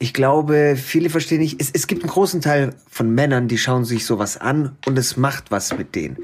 [0.00, 3.84] Ich glaube, viele verstehen nicht, es, es gibt einen großen Teil von Männern, die schauen
[3.84, 6.16] sich sowas an und es macht was mit denen.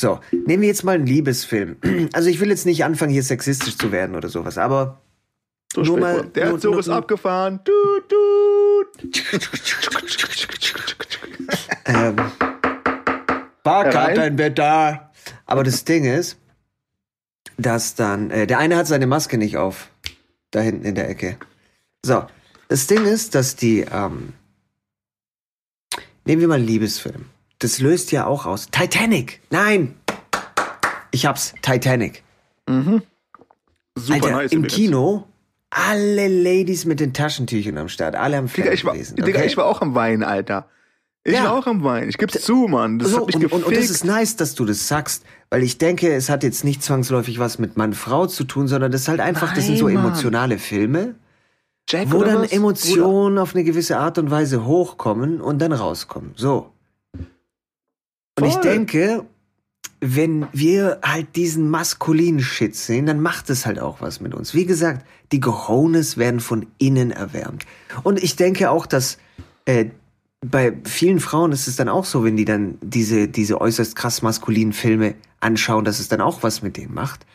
[0.00, 1.76] So, nehmen wir jetzt mal einen Liebesfilm.
[2.14, 5.02] Also ich will jetzt nicht anfangen, hier sexistisch zu werden oder sowas, aber
[5.74, 6.24] So Nur mal-.
[6.28, 7.60] Der nur- Zug nur- ist abgefahren.
[7.64, 9.12] Tut, tut.
[11.86, 12.14] Ähm,
[13.64, 15.10] ein Bett da.
[15.46, 16.36] Aber das Ding ist,
[17.58, 19.88] dass dann, äh, der eine hat seine Maske nicht auf.
[20.52, 21.36] Da hinten in der Ecke.
[22.04, 22.24] So.
[22.68, 24.34] Das Ding ist, dass die, ähm,
[26.24, 27.26] nehmen wir mal einen Liebesfilm.
[27.60, 28.68] Das löst ja auch aus.
[28.70, 29.40] Titanic!
[29.50, 29.94] Nein!
[31.12, 31.54] Ich hab's.
[31.62, 32.22] Titanic.
[32.68, 33.02] Mhm.
[33.96, 34.52] Super Alter, nice.
[34.52, 34.66] im.
[34.66, 35.26] Kino,
[35.70, 38.16] alle Ladies mit den Taschentüchern am Start.
[38.16, 39.16] Alle am Digga, ich war, gewesen.
[39.16, 39.46] Digga, okay?
[39.46, 40.68] ich war auch am Weinen, Alter.
[41.22, 41.44] Ich Ja.
[41.44, 42.08] war auch am Weinen.
[42.08, 42.98] Ich geb's zu, Mann.
[42.98, 43.66] Das so, hat mich und, gefickt.
[43.66, 46.82] und, das ist nice, dass du das sagst, weil ich denke, es hat jetzt nicht
[46.82, 49.96] zwangsläufig was mit Mann-Frau zu tun, sondern das ist halt einfach, das sind so Nein,
[49.96, 50.06] Mann.
[50.06, 51.16] emotionale Filme,
[51.88, 52.52] Jack wo oder dann was?
[52.52, 56.32] Emotionen auf eine gewisse Art und Weise hochkommen und dann rauskommen.
[56.36, 56.72] So.
[58.42, 59.24] Und ich denke,
[60.00, 64.54] wenn wir halt diesen maskulinen Shit sehen, dann macht es halt auch was mit uns.
[64.54, 67.66] Wie gesagt, die Cojones werden von innen erwärmt.
[68.02, 69.18] Und ich denke auch, dass
[69.66, 69.86] äh,
[70.44, 74.22] bei vielen Frauen ist es dann auch so, wenn die dann diese, diese äußerst krass
[74.22, 77.26] maskulinen Filme anschauen, dass es dann auch was mit denen macht.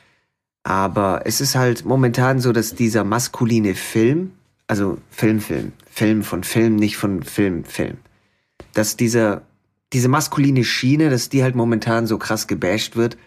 [0.64, 4.32] Aber es ist halt momentan so, dass dieser maskuline Film,
[4.68, 7.98] also Film, Film, Film von Film, nicht von Film, Film,
[8.74, 9.44] dass dieser,
[9.94, 13.18] diese maskuline Schiene, dass die halt momentan so krass gebasht wird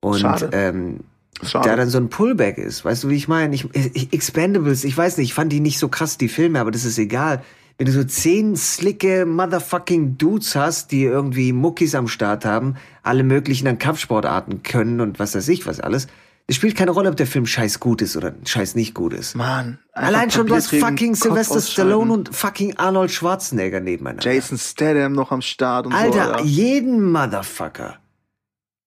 [0.00, 0.50] und Schade.
[0.52, 1.00] ähm,
[1.42, 1.68] Schade.
[1.68, 2.84] da dann so ein Pullback ist.
[2.84, 3.54] Weißt du, wie ich meine?
[3.54, 6.70] Ich, ich, Expendables, ich weiß nicht, ich fand die nicht so krass, die Filme, aber
[6.70, 7.42] das ist egal.
[7.78, 13.24] Wenn du so zehn slicke motherfucking Dudes hast, die irgendwie Muckis am Start haben, alle
[13.24, 16.06] möglichen an Kampfsportarten können und was weiß ich was alles,
[16.46, 19.34] es spielt keine Rolle, ob der Film scheiß gut ist oder scheiß nicht gut ist.
[19.34, 19.78] Mann.
[19.92, 21.60] Allein schon, du hast fucking Sylvester.
[21.60, 24.30] Stallone und fucking Arnold Schwarzenegger nebeneinander.
[24.30, 26.30] Jason Statham noch am Start und Alter, so.
[26.32, 26.44] Alter.
[26.44, 27.98] jeden Motherfucker.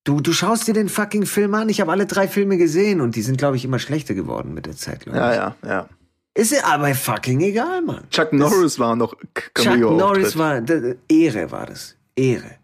[0.03, 1.70] Du, du schaust dir den fucking Film an.
[1.70, 4.68] Ich habe alle drei Filme gesehen und die sind, glaube ich, immer schlechter geworden mit
[4.68, 5.06] der Zeit.
[5.08, 5.89] Ja, ja, ja.
[6.36, 8.03] Ist ja aber fucking egal, Mann.
[8.12, 10.62] Chuck Norris war noch Chuck Cameo Norris war,
[11.08, 11.95] Ehre war das.
[12.16, 12.58] Ehre.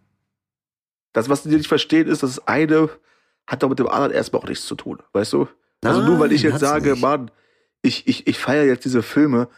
[1.14, 2.90] Das, was ihr nicht versteht, ist, dass das eine
[3.52, 5.48] hat doch mit dem anderen erstmal auch nichts zu tun, weißt du?
[5.84, 7.02] Also nur weil ich jetzt sage, nicht.
[7.02, 7.30] Mann,
[7.82, 9.50] ich, ich, ich feiere jetzt diese Filme,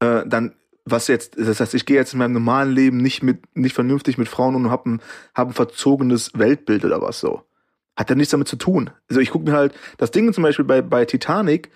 [0.00, 0.54] äh, dann,
[0.84, 4.18] was jetzt, das heißt, ich gehe jetzt in meinem normalen Leben nicht mit, nicht vernünftig
[4.18, 5.02] mit Frauen und habe ein,
[5.34, 7.42] hab ein verzogenes Weltbild oder was so.
[7.96, 8.90] Hat ja nichts damit zu tun.
[9.08, 11.70] Also ich gucke mir halt, das Ding zum Beispiel bei, bei Titanic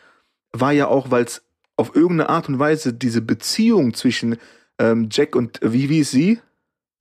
[0.52, 1.42] war ja auch, weil es
[1.78, 4.36] auf irgendeine Art und Weise diese Beziehung zwischen
[4.78, 6.38] ähm, Jack und, äh, wie, wie ist sie?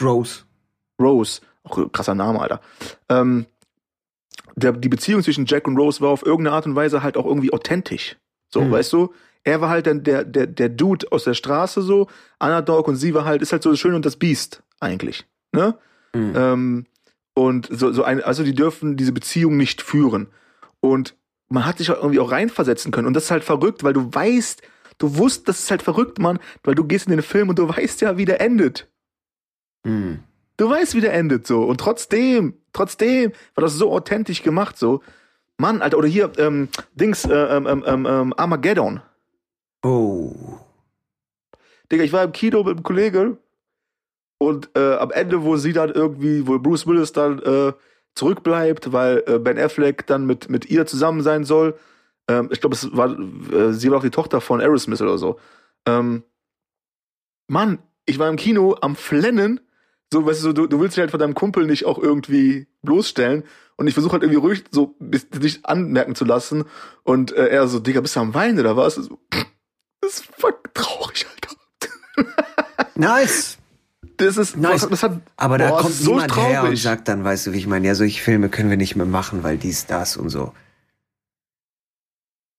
[0.02, 0.44] Rose.
[0.98, 2.62] Rose, auch krasser Name, Alter.
[3.10, 3.48] Ähm,
[4.56, 7.26] der, die Beziehung zwischen Jack und Rose war auf irgendeine Art und Weise halt auch
[7.26, 8.18] irgendwie authentisch.
[8.50, 8.72] So, Hm.
[8.72, 9.14] weißt du?
[9.44, 12.08] Er war halt dann der, der, der Dude aus der Straße so,
[12.40, 15.26] Underdog und sie war halt, ist halt so das Schöne und das Biest, eigentlich.
[15.52, 15.78] Ne?
[16.14, 16.34] Mhm.
[16.36, 16.86] Ähm,
[17.36, 20.28] und so, so ein, also die dürfen diese Beziehung nicht führen.
[20.80, 21.16] Und
[21.50, 23.08] man hat sich auch irgendwie auch reinversetzen können.
[23.08, 24.62] Und das ist halt verrückt, weil du weißt,
[24.98, 27.68] du wusst, das ist halt verrückt, Mann, weil du gehst in den Film und du
[27.70, 28.90] weißt ja, wie der endet.
[29.84, 30.20] Mhm.
[30.58, 31.64] Du weißt, wie der endet so.
[31.64, 35.02] Und trotzdem, trotzdem war das so authentisch gemacht so.
[35.58, 39.02] Mann, Alter, oder hier, ähm, Dings, äh, ähm, ähm, ähm, ähm, Armageddon.
[39.84, 40.60] Oh.
[41.92, 43.38] Digga, ich war im Kino mit einem Kollegen
[44.38, 47.74] und äh, am Ende, wo sie dann irgendwie, wo Bruce Willis dann äh,
[48.16, 51.78] zurückbleibt, weil äh, Ben Affleck dann mit, mit ihr zusammen sein soll.
[52.28, 55.40] Ähm, ich glaube, es war, äh, sie war auch die Tochter von Aerosmith oder so.
[55.86, 56.24] Ähm,
[57.48, 59.60] Mann, ich war im Kino am Flennen.
[60.14, 62.68] So, weißt du, so, du, du willst dich halt von deinem Kumpel nicht auch irgendwie
[62.84, 63.44] bloßstellen.
[63.78, 66.64] Und ich versuche halt irgendwie ruhig so dich anmerken zu lassen.
[67.04, 68.96] Und äh, er so, Digga, bist du am Weinen oder was?
[68.96, 69.20] So,
[70.02, 71.56] das ist fuck traurig, Alter.
[72.96, 73.58] Nice.
[74.18, 74.88] Das ist, Nice.
[74.90, 76.82] das hat, Aber da boah, kommt so niemand her und traurig.
[76.82, 79.44] sagt dann, weißt du, wie ich meine, ja, solche Filme können wir nicht mehr machen,
[79.44, 80.54] weil dies, das und so.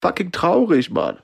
[0.03, 1.19] fucking traurig, Mann.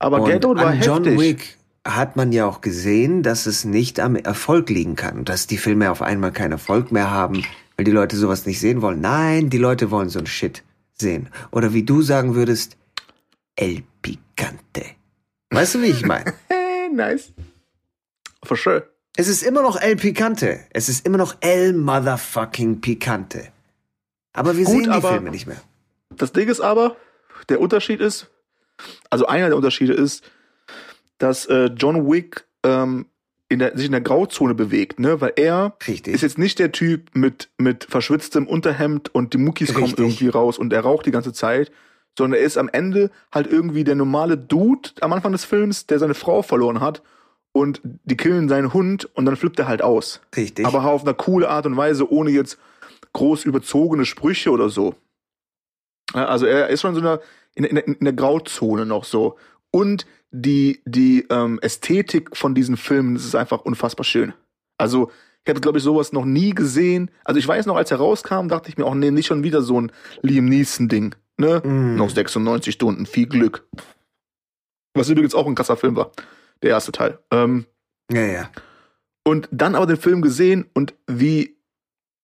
[0.00, 1.20] Aber und Ghetto war an John heftig.
[1.20, 5.24] Wick hat man ja auch gesehen, dass es nicht am Erfolg liegen kann.
[5.24, 7.44] Dass die Filme auf einmal keinen Erfolg mehr haben,
[7.76, 9.00] weil die Leute sowas nicht sehen wollen.
[9.00, 10.62] Nein, die Leute wollen so ein Shit
[10.94, 11.28] sehen.
[11.50, 12.76] Oder wie du sagen würdest,
[13.56, 14.84] El Picante.
[15.50, 16.32] Weißt du, wie ich meine?
[16.48, 17.32] Hey, nice.
[18.42, 18.88] For sure.
[19.16, 20.60] Es ist immer noch El Picante.
[20.70, 23.52] Es ist immer noch El Motherfucking Picante.
[24.32, 25.60] Aber wir Gut, sehen die Filme nicht mehr.
[26.10, 26.96] Das Ding ist aber,
[27.48, 28.30] der Unterschied ist,
[29.10, 30.24] also einer der Unterschiede ist,
[31.18, 33.06] dass äh, John Wick ähm,
[33.48, 35.20] in der, sich in der Grauzone bewegt, ne?
[35.20, 36.14] Weil er Richtig.
[36.14, 40.04] ist jetzt nicht der Typ mit, mit verschwitztem Unterhemd und die Muckis kommen Richtig.
[40.04, 41.70] irgendwie raus und er raucht die ganze Zeit,
[42.18, 45.98] sondern er ist am Ende halt irgendwie der normale Dude am Anfang des Films, der
[45.98, 47.02] seine Frau verloren hat
[47.52, 50.20] und die killen seinen Hund und dann flippt er halt aus.
[50.36, 50.66] Richtig.
[50.66, 52.58] Aber auf einer coole Art und Weise, ohne jetzt
[53.12, 54.94] groß überzogene Sprüche oder so.
[56.12, 57.20] Also er ist schon so in der,
[57.54, 59.36] in, in, in der Grauzone noch so.
[59.70, 60.06] Und
[60.36, 64.34] die, die ähm, Ästhetik von diesen Filmen, das ist einfach unfassbar schön.
[64.78, 65.12] Also
[65.44, 67.10] ich habe, glaube ich, sowas noch nie gesehen.
[67.24, 69.62] Also ich weiß noch, als er rauskam, dachte ich mir auch, nee, nicht schon wieder
[69.62, 71.14] so ein Liam Neeson-Ding.
[71.36, 71.60] Ne?
[71.64, 71.96] Mm.
[71.96, 73.64] Noch 96 Stunden, viel Glück.
[74.94, 76.10] Was übrigens auch ein krasser Film war.
[76.62, 77.18] Der erste Teil.
[77.30, 77.66] Ähm,
[78.10, 78.50] ja, ja.
[79.24, 81.56] und dann aber den Film gesehen und wie,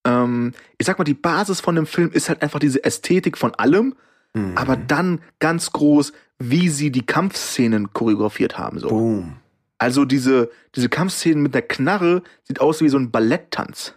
[0.06, 3.54] ähm, ich sag mal, die Basis von dem Film ist halt einfach diese Ästhetik von
[3.54, 3.94] allem,
[4.34, 4.56] Mhm.
[4.56, 8.80] aber dann ganz groß, wie sie die Kampfszenen choreografiert haben.
[8.80, 8.88] So.
[8.88, 9.36] Boom.
[9.78, 13.94] Also diese, diese Kampfszenen mit der Knarre sieht aus wie so ein Balletttanz.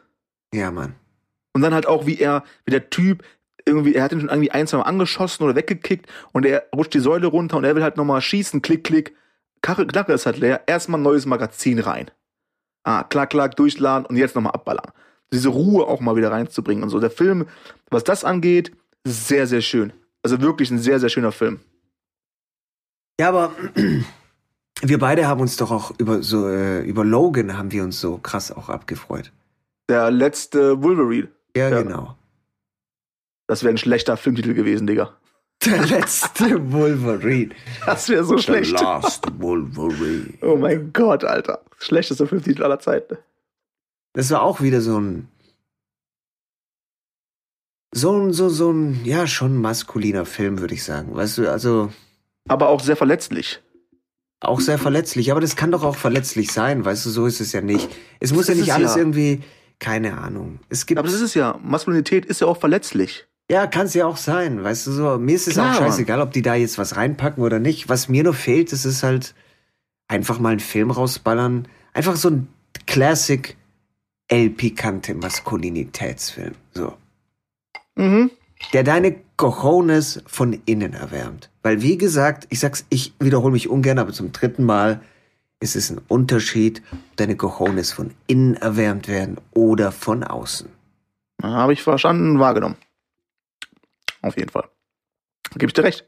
[0.54, 0.96] Ja, Mann.
[1.54, 3.24] Und dann halt auch, wie er, wie der Typ,
[3.66, 6.94] irgendwie, er hat ihn schon irgendwie ein, zwei Mal angeschossen oder weggekickt und er rutscht
[6.94, 9.16] die Säule runter und er will halt nochmal schießen, klick, klick.
[9.62, 12.12] Karre, Knarre ist halt leer, erstmal ein neues Magazin rein.
[12.84, 14.92] Ah, klack, klack, durchladen und jetzt nochmal abballern.
[15.32, 17.00] Diese Ruhe auch mal wieder reinzubringen und so.
[17.00, 17.48] Der Film,
[17.90, 18.72] was das angeht,
[19.06, 19.94] sehr, sehr schön.
[20.22, 21.62] Also wirklich ein sehr, sehr schöner Film.
[23.20, 23.52] Ja, aber
[24.82, 28.18] wir beide haben uns doch auch über so äh, über Logan haben wir uns so
[28.18, 29.32] krass auch abgefreut.
[29.90, 31.30] Der letzte Wolverine.
[31.56, 31.82] Ja, Ja.
[31.84, 32.18] genau.
[33.48, 35.14] Das wäre ein schlechter Filmtitel gewesen, Digga.
[35.66, 37.54] Der letzte Wolverine.
[37.86, 38.78] Das wäre so schlecht.
[38.78, 40.34] The last Wolverine.
[40.42, 41.62] Oh mein Gott, Alter.
[41.78, 43.18] Schlechtester Filmtitel aller Zeiten.
[44.14, 45.28] Das war auch wieder so ein
[47.94, 51.14] so ein so so ein ja schon maskuliner Film, würde ich sagen.
[51.16, 51.92] Weißt du, also
[52.48, 53.62] Aber auch sehr verletzlich.
[54.42, 57.54] auch sehr verletzlich, aber das kann doch auch verletzlich sein, weißt du, so ist es
[57.54, 57.90] ja nicht.
[58.20, 58.98] Es muss Das ja nicht es alles ja.
[58.98, 59.42] irgendwie
[59.80, 60.60] keine Ahnung.
[60.70, 63.28] Es gibt Aber das ist ja, Maskulinität ist ja auch verletzlich.
[63.52, 65.18] Ja, kann es ja auch sein, weißt du so.
[65.18, 67.90] Mir ist es Klar, auch scheißegal, ob die da jetzt was reinpacken oder nicht.
[67.90, 69.36] Was mir nur fehlt, das ist halt
[70.08, 71.68] einfach mal einen Film rausballern.
[71.94, 72.48] Einfach so ein
[72.88, 73.58] Classic
[74.30, 76.56] El Picante Maskulinitätsfilm.
[76.74, 76.94] So.
[77.96, 78.32] Mhm.
[78.72, 81.50] Der deine Cojones von innen erwärmt.
[81.62, 85.02] Weil, wie gesagt, ich sag's, ich wiederhole mich ungern, aber zum dritten Mal
[85.60, 90.70] ist es ein Unterschied, ob deine Cojones von innen erwärmt werden oder von außen.
[91.42, 92.78] Habe ich verstanden, wahrgenommen.
[94.22, 94.68] Auf jeden Fall.
[95.56, 96.06] Gebe ich dir recht.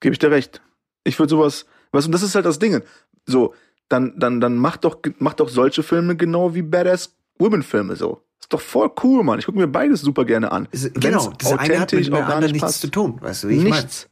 [0.00, 0.60] Gebe ich dir recht.
[1.04, 2.82] Ich würde sowas, weißt du, und das ist halt das Ding.
[3.26, 3.54] So,
[3.88, 8.22] dann, dann, dann mach doch, mach doch solche Filme genau wie Badass Women-Filme so.
[8.40, 9.38] Ist doch voll cool, Mann.
[9.38, 10.68] Ich gucke mir beides super gerne an.
[10.72, 12.80] Wenn's Genau, das eine hat mit dem anderen nichts passt.
[12.80, 13.64] zu tun, weißt du, wie ich?
[13.64, 14.08] Nichts.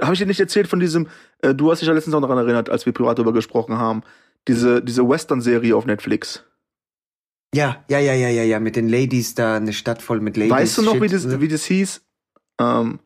[0.00, 1.06] Habe ich dir nicht erzählt von diesem,
[1.40, 4.02] äh, du hast dich ja letztens auch daran erinnert, als wir privat darüber gesprochen haben,
[4.48, 6.44] diese, diese Western-Serie auf Netflix.
[7.54, 10.52] Ja, ja, ja, ja, ja, ja, mit den Ladies da, eine Stadt voll mit Ladies.
[10.52, 11.40] weißt du noch, wie Shit, das, ne?
[11.40, 12.02] wie das hieß?
[12.60, 12.98] Ähm,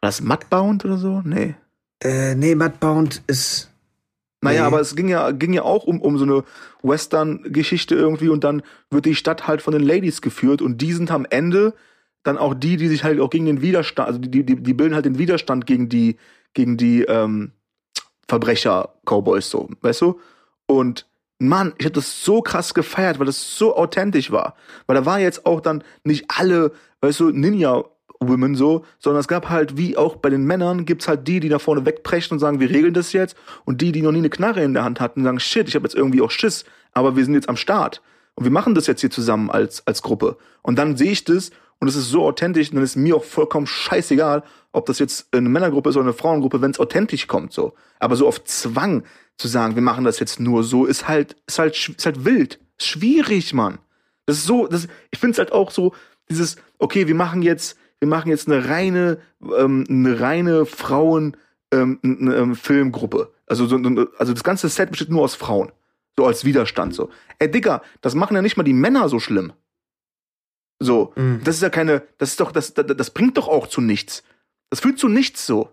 [0.00, 1.20] war das Mudbound oder so?
[1.24, 1.56] Nee.
[2.02, 3.67] Äh, nee, Mudbound ist.
[4.40, 4.66] Naja, Nee.
[4.66, 6.44] aber es ging ja, ging ja auch um, um so eine
[6.82, 11.10] Western-Geschichte irgendwie und dann wird die Stadt halt von den Ladies geführt und die sind
[11.10, 11.74] am Ende
[12.22, 14.94] dann auch die, die sich halt auch gegen den Widerstand, also die, die, die bilden
[14.94, 16.16] halt den Widerstand gegen die,
[16.54, 17.52] gegen die ähm,
[18.28, 20.20] Verbrecher-Cowboys so, weißt du?
[20.66, 21.06] Und
[21.38, 24.54] Mann, ich habe das so krass gefeiert, weil das so authentisch war.
[24.86, 27.30] Weil da war jetzt auch dann nicht alle, weißt du,
[28.20, 31.48] Ninja-Women so, sondern es gab halt, wie auch bei den Männern, gibt's halt die, die
[31.48, 33.36] da vorne wegpreschen und sagen, wir regeln das jetzt.
[33.64, 35.84] Und die, die noch nie eine Knarre in der Hand hatten, sagen, shit, ich habe
[35.84, 38.02] jetzt irgendwie auch Schiss, aber wir sind jetzt am Start.
[38.34, 40.36] Und wir machen das jetzt hier zusammen als, als Gruppe.
[40.62, 41.50] Und dann sehe ich das
[41.80, 44.42] und es ist so authentisch und dann ist mir auch vollkommen scheißegal,
[44.72, 47.74] ob das jetzt eine Männergruppe ist oder eine Frauengruppe, wenn es authentisch kommt so.
[47.98, 49.04] Aber so auf Zwang
[49.36, 52.60] zu sagen, wir machen das jetzt nur so, ist halt, ist halt, ist halt wild.
[52.78, 53.78] Ist schwierig, Mann.
[54.26, 55.94] Das ist so, das, ich finde es halt auch so,
[56.28, 59.18] dieses, okay, wir machen jetzt, wir machen jetzt eine reine,
[59.56, 61.36] ähm, eine reine Frauen,
[61.72, 63.32] ähm, eine, ähm, Filmgruppe.
[63.46, 63.76] Also, so,
[64.18, 65.72] also das ganze Set besteht nur aus Frauen.
[66.16, 67.10] So als Widerstand, so.
[67.38, 69.52] Ey, Digga, das machen ja nicht mal die Männer so schlimm.
[70.80, 71.40] So, Mhm.
[71.44, 74.22] das ist ja keine, das ist doch, das, das, das bringt doch auch zu nichts.
[74.70, 75.70] Das führt zu nichts so.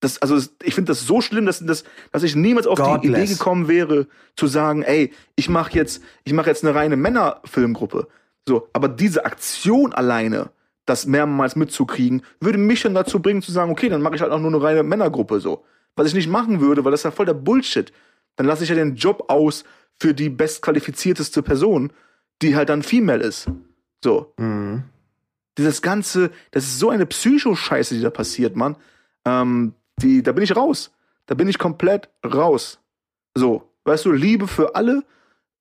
[0.00, 2.84] Das, also das, ich finde das so schlimm, dass, dass, dass ich niemals auf die
[2.84, 3.22] Godless.
[3.24, 8.08] Idee gekommen wäre, zu sagen, ey, ich mache jetzt, ich mache jetzt eine reine Männerfilmgruppe.
[8.46, 10.50] So, aber diese Aktion alleine,
[10.86, 14.32] das mehrmals mitzukriegen, würde mich schon dazu bringen zu sagen, okay, dann mache ich halt
[14.32, 15.64] auch nur eine reine Männergruppe so.
[15.96, 17.92] Was ich nicht machen würde, weil das ist ja voll der Bullshit.
[18.36, 19.64] Dann lasse ich ja den Job aus
[19.98, 21.92] für die bestqualifizierteste Person,
[22.42, 23.48] die halt dann Female ist.
[24.04, 24.32] So.
[24.36, 24.84] Mhm.
[25.58, 28.76] Dieses ganze, das ist so eine Psychoscheiße, die da passiert, Mann.
[29.24, 30.92] Ähm, die, da bin ich raus.
[31.24, 32.78] Da bin ich komplett raus.
[33.34, 35.02] So, weißt du, Liebe für alle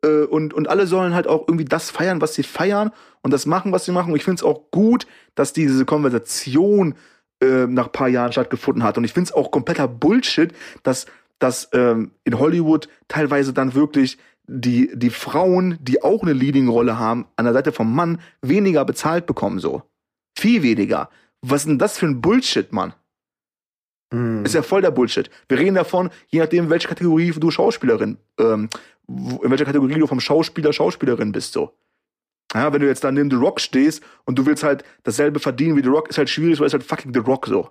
[0.06, 2.92] äh, und, und alle sollen halt auch irgendwie das feiern, was sie feiern
[3.22, 4.12] und das machen, was sie machen.
[4.12, 6.96] Und ich finde es auch gut, dass diese Konversation
[7.42, 8.98] äh, nach paar Jahren stattgefunden hat.
[8.98, 10.54] Und ich finde es auch kompletter Bullshit,
[10.84, 11.08] dass,
[11.40, 17.26] dass ähm, in Hollywood teilweise dann wirklich die, die Frauen, die auch eine Leading-Rolle haben,
[17.36, 19.82] an der Seite vom Mann weniger bezahlt bekommen, so.
[20.38, 21.10] Viel weniger.
[21.42, 22.94] Was ist denn das für ein Bullshit, Mann?
[24.12, 24.46] Mhm.
[24.46, 25.30] Ist ja voll der Bullshit.
[25.48, 28.70] Wir reden davon, je nachdem, welche Kategorie du Schauspielerin, ähm,
[29.08, 31.72] in welcher Kategorie du vom Schauspieler, Schauspielerin bist, so.
[32.54, 35.76] Ja, wenn du jetzt da neben The Rock stehst und du willst halt dasselbe verdienen
[35.76, 37.70] wie The Rock, ist halt schwierig, weil es halt fucking The Rock so.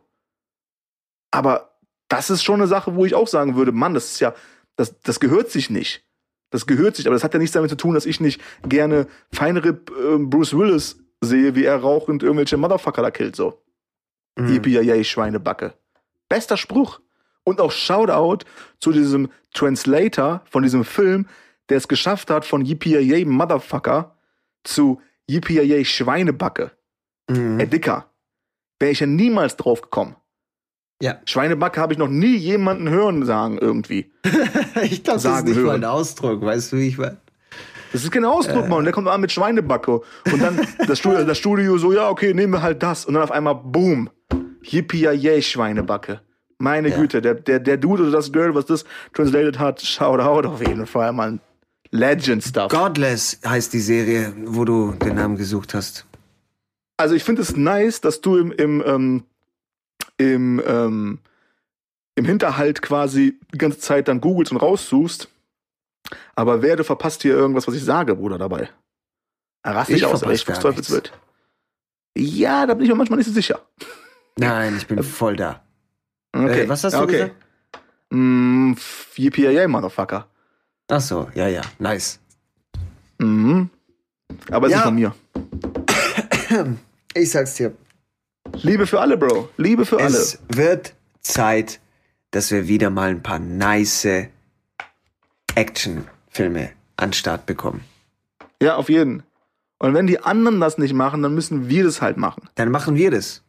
[1.30, 1.78] Aber
[2.09, 4.35] das ist schon eine Sache, wo ich auch sagen würde, Mann, das ist ja,
[4.76, 6.05] das, das gehört sich nicht.
[6.51, 9.07] Das gehört sich, aber das hat ja nichts damit zu tun, dass ich nicht gerne
[9.32, 13.62] Feinripp äh, Bruce Willis sehe, wie er rauchend irgendwelche Motherfucker da killt, so.
[14.37, 14.49] Mhm.
[14.49, 15.74] Yippie Schweinebacke.
[16.35, 17.01] Bester Spruch.
[17.45, 18.45] Und auch Shoutout
[18.80, 21.26] zu diesem Translator von diesem Film,
[21.68, 24.16] der es geschafft hat, von Yippie Motherfucker
[24.64, 26.72] zu Yippie Schweinebacke.
[27.28, 27.61] Mhm.
[27.61, 28.11] Ey, Dicker.
[28.80, 30.16] Wäre ich ja niemals drauf gekommen.
[31.01, 31.20] Ja.
[31.24, 34.11] Schweinebacke habe ich noch nie jemanden hören sagen irgendwie.
[34.82, 35.85] ich glaube, das ist nicht mal hören.
[35.85, 37.18] ein Ausdruck, weißt du, wie ich meine?
[37.93, 38.82] Das ist kein Ausdruck, Mann.
[38.82, 40.01] Der kommt an mit Schweinebacke.
[40.32, 43.05] Und dann das Studio, das Studio so, ja, okay, nehmen wir halt das.
[43.05, 44.11] Und dann auf einmal, boom.
[44.65, 46.21] Yippie Schweinebacke.
[46.59, 46.97] Meine Ja.
[46.97, 50.67] Güte, der, der, der Dude oder das Girl, was das translated hat, shout out auf
[50.67, 51.41] jeden Fall, Mann.
[51.91, 52.71] Legend Stuff.
[52.73, 56.07] Godless heißt die Serie, wo du den Namen gesucht hast.
[56.97, 59.25] Also ich finde es nice, dass du im, im, ähm,
[60.17, 61.19] im, ähm,
[62.15, 65.29] im Hinterhalt quasi die ganze Zeit dann googelst und raussuchst.
[66.35, 68.71] Aber wer, du verpasst hier irgendwas, was ich sage, Bruder, dabei.
[69.65, 71.12] Rast Ich dich aus, verpasse echt, was gar Teufels wird.
[72.17, 73.61] Ja, da bin ich mir manchmal nicht so sicher.
[74.39, 75.62] Nein, ich bin voll da.
[76.32, 76.62] Okay.
[76.62, 77.12] Äh, was hast du okay.
[77.12, 77.35] gesagt?
[78.11, 78.72] Mm,
[79.16, 80.26] Yippie Motherfucker.
[80.89, 82.20] Ach so, ja, ja, nice.
[83.18, 83.70] Mhm.
[84.51, 84.78] Aber es Ja.
[84.78, 85.14] ist von mir.
[87.14, 87.74] Ich sag's dir.
[88.62, 89.49] Liebe für alle, Bro.
[89.57, 90.07] Liebe für alle.
[90.16, 91.80] Es wird Zeit,
[92.30, 94.07] dass wir wieder mal ein paar nice
[95.55, 97.85] Actionfilme an Start bekommen.
[98.61, 99.22] Ja, auf jeden.
[99.78, 102.49] Und wenn die anderen das nicht machen, dann müssen wir das halt machen.
[102.57, 103.44] Dann machen wir das.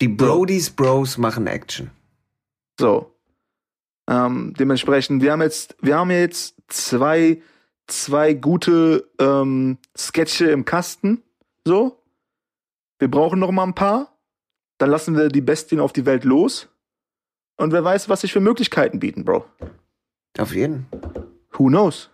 [0.00, 1.90] Die Brodies Bros machen Action.
[2.78, 3.14] So.
[4.08, 7.42] Ähm, dementsprechend, wir haben jetzt, wir haben jetzt zwei,
[7.86, 11.22] zwei gute ähm, Sketche im Kasten.
[11.66, 12.02] So.
[12.98, 14.18] Wir brauchen noch mal ein paar.
[14.78, 16.68] Dann lassen wir die Bestien auf die Welt los.
[17.58, 19.44] Und wer weiß, was sich für Möglichkeiten bieten, Bro.
[20.38, 20.86] Auf jeden.
[21.58, 22.08] Who knows?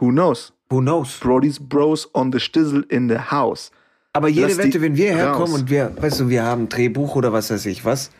[0.00, 0.52] Who knows?
[0.68, 1.20] Who knows?
[1.20, 3.70] Brody's Bros on the Stizzle in the house.
[4.16, 5.60] Aber jede Wette, wenn wir herkommen raus.
[5.60, 8.10] und wir, weißt du, wir haben ein Drehbuch oder was weiß ich was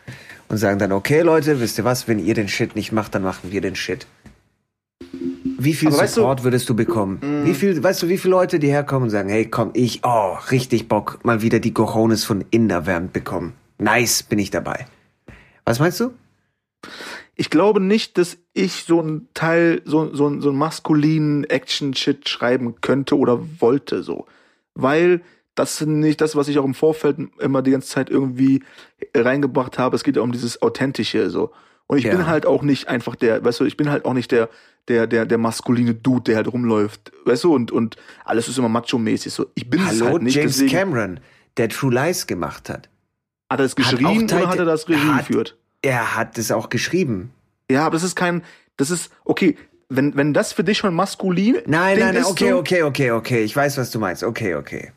[0.49, 3.23] und sagen dann, okay Leute, wisst ihr was, wenn ihr den Shit nicht macht, dann
[3.23, 4.05] machen wir den Shit.
[5.57, 7.19] Wie viel Aber weißt du- Support würdest du bekommen?
[7.45, 10.35] Wie viel, weißt du, wie viele Leute, die herkommen und sagen, hey, komm, ich, oh,
[10.51, 13.53] richtig Bock, mal wieder die Cojones von innen erwärmt bekommen.
[13.77, 14.87] Nice, bin ich dabei.
[15.63, 16.11] Was meinst du?
[17.35, 22.75] Ich glaube nicht, dass ich so ein Teil, so, so, so einen maskulinen Action-Shit schreiben
[22.81, 24.25] könnte oder wollte, so.
[24.75, 25.21] Weil
[25.55, 28.63] das ist nicht das, was ich auch im Vorfeld immer die ganze Zeit irgendwie
[29.15, 29.95] reingebracht habe.
[29.95, 31.51] Es geht ja um dieses Authentische, so.
[31.87, 32.15] Und ich Ja.
[32.15, 34.49] bin halt auch nicht einfach der, weißt du, ich bin halt auch nicht der,
[34.87, 38.69] der, der, der maskuline Dude, der halt rumläuft, weißt du, und, und alles ist immer
[38.69, 39.45] macho-mäßig, so.
[39.55, 41.19] Ich bin Hallo, halt nicht, James deswegen Cameron,
[41.57, 42.89] der True Lies gemacht hat.
[43.49, 45.57] hat er das geschrieben oder Titan- hat er das Regie hat- geführt?
[45.81, 47.31] Er hat es auch geschrieben.
[47.69, 48.43] Ja, aber das ist kein,
[48.77, 49.55] das ist, okay,
[49.89, 53.43] wenn, wenn das für dich schon maskulin Nein, nein, nein, okay, so, okay, okay, okay.
[53.43, 54.23] Ich weiß, was du meinst.
[54.23, 54.91] Okay, okay.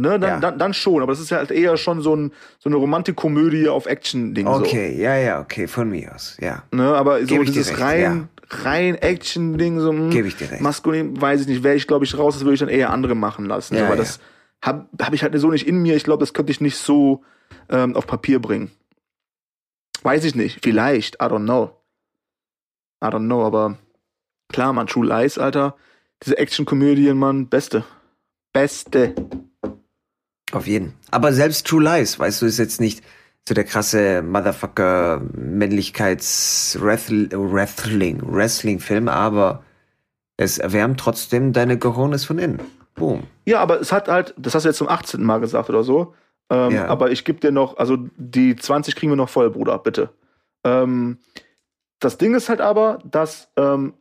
[0.00, 0.40] Ne, dann, Ja.
[0.40, 3.68] dann, dann schon, aber das ist ja halt eher schon so, ein, so eine Romantikkomödie
[3.68, 4.46] auf Action-Ding.
[4.46, 6.62] Okay, ja, ja, okay, von mir aus, ja.
[6.70, 6.78] So.
[6.78, 10.62] Ne, aber so dieses recht, rein, rein Action-Ding, so hm, Geb ich dir recht.
[10.62, 13.14] maskulin, weiß ich nicht, wäre ich, glaube ich, raus, das würde ich dann eher andere
[13.14, 13.76] machen lassen.
[13.76, 14.00] Ja, aber ja.
[14.00, 14.20] das
[14.64, 15.96] habe hab ich halt so nicht in mir.
[15.96, 17.22] Ich glaube, das könnte ich nicht so
[17.68, 18.70] ähm, auf Papier bringen.
[20.02, 21.76] Weiß ich nicht, vielleicht, I don't know.
[23.04, 23.76] I don't know, aber
[24.48, 25.76] klar, man, True Lies, Alter.
[26.22, 27.84] Diese Action-Komödien, Mann, beste.
[28.52, 29.14] Beste.
[30.52, 30.94] Auf jeden.
[31.10, 33.02] Aber selbst True Lies, weißt du, ist jetzt nicht
[33.48, 39.64] so der krasse Motherfucker Männlichkeits-Wrestling, Wrestling-Film, aber
[40.36, 42.60] es erwärmt trotzdem deine Cojones von innen.
[42.94, 43.24] Boom.
[43.46, 45.22] Ja, aber es hat halt, das hast du jetzt zum 18.
[45.22, 46.14] Mal gesagt oder so.
[46.50, 46.88] Ähm, Ja.
[46.88, 50.10] Aber ich gebe dir noch, also die 20 kriegen wir noch voll, Bruder, bitte.
[50.64, 51.18] Ähm,
[51.98, 53.94] das Ding ist halt aber, dass ähm,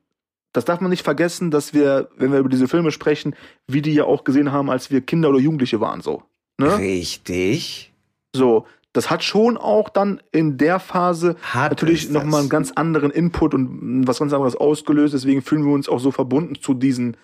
[0.53, 3.35] das darf man nicht vergessen, dass wir, wenn wir über diese Filme sprechen,
[3.67, 6.23] wie die ja auch gesehen haben, als wir Kinder oder Jugendliche waren, so.
[6.59, 6.77] Ne?
[6.77, 7.93] Richtig.
[8.35, 13.11] So, das hat schon auch dann in der Phase Hat natürlich nochmal einen ganz anderen
[13.11, 15.13] Input und was ganz anderes ausgelöst.
[15.13, 17.15] Deswegen fühlen wir uns auch so verbunden zu diesen,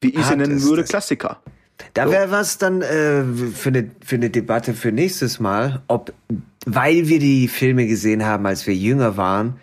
[0.00, 0.90] wie ich sie nennen würde, das.
[0.90, 1.40] Klassiker.
[1.94, 6.12] Da wäre was dann äh, für, eine, für eine Debatte für nächstes Mal, ob,
[6.66, 9.56] weil wir die Filme gesehen haben, als wir jünger waren,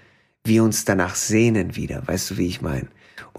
[0.44, 2.08] wir uns danach sehnen wieder.
[2.08, 2.88] Weißt du, wie ich meine?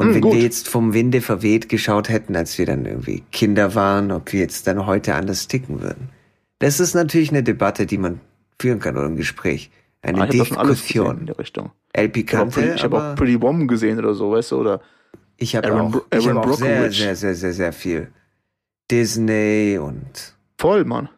[0.01, 0.34] Und Hm, wenn gut.
[0.34, 4.40] wir jetzt vom Winde verweht geschaut hätten, als wir dann irgendwie Kinder waren, ob wir
[4.40, 6.09] jetzt dann heute anders ticken würden.
[6.59, 8.20] Das ist natürlich eine Debatte, die man
[8.61, 9.70] führen kann oder ein Gespräch.
[10.03, 11.26] Eine Ah, ich schon alles gesehen in Diskussion.
[11.26, 11.70] der Richtung.
[11.92, 14.53] El Ich habe auch, Pretty- ich hab auch aber Pretty Woman gesehen oder so, weißt
[14.53, 14.80] du, oder
[15.36, 18.09] ich habe Aaron auch, Bro- ich hab auch sehr, sehr, sehr, sehr, sehr viel
[18.90, 21.09] Disney und voll, Mann.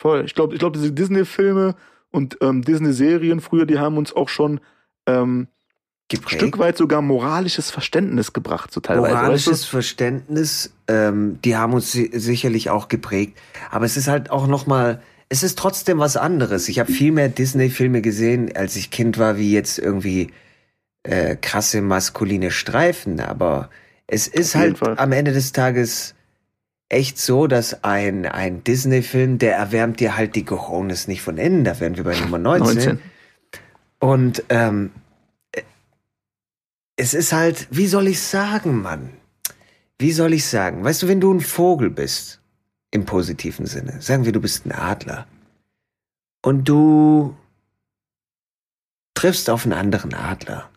[0.00, 0.24] Voll.
[0.24, 1.74] Ich glaube, ich glaub, diese Disney-Filme
[2.10, 4.60] und ähm, Disney-Serien früher, die haben uns auch schon
[5.06, 5.48] ähm,
[6.10, 6.42] geprägt.
[6.42, 9.14] Stück weit sogar moralisches Verständnis gebracht, so teilweise.
[9.14, 13.38] Moralisches Verständnis, ähm, die haben uns si sicherlich auch geprägt.
[13.70, 15.00] Aber es ist halt auch nochmal,
[15.30, 16.68] es ist trotzdem was anderes.
[16.68, 20.32] Ich habe viel mehr Disney-Filme gesehen, als ich Kind war, wie jetzt irgendwie
[21.04, 23.20] äh, krasse maskuline Streifen.
[23.20, 23.70] Aber
[24.06, 24.98] es ist halt Fall.
[24.98, 26.14] am Ende des Tages
[26.88, 31.62] echt so, dass ein, ein Disney-Film, der erwärmt dir halt die Cojones nicht von innen.
[31.62, 32.44] Da wären wir bei Nummer du?
[32.44, 32.74] 19.
[32.74, 32.98] 19.
[34.00, 34.90] Und ähm,
[37.00, 39.10] es ist halt, wie soll ich sagen, Mann?
[39.98, 40.84] Wie soll ich sagen?
[40.84, 42.42] Weißt du, wenn du ein Vogel bist,
[42.90, 45.26] im positiven Sinne, sagen wir, du bist ein Adler,
[46.42, 47.34] und du
[49.14, 50.70] triffst auf einen anderen Adler.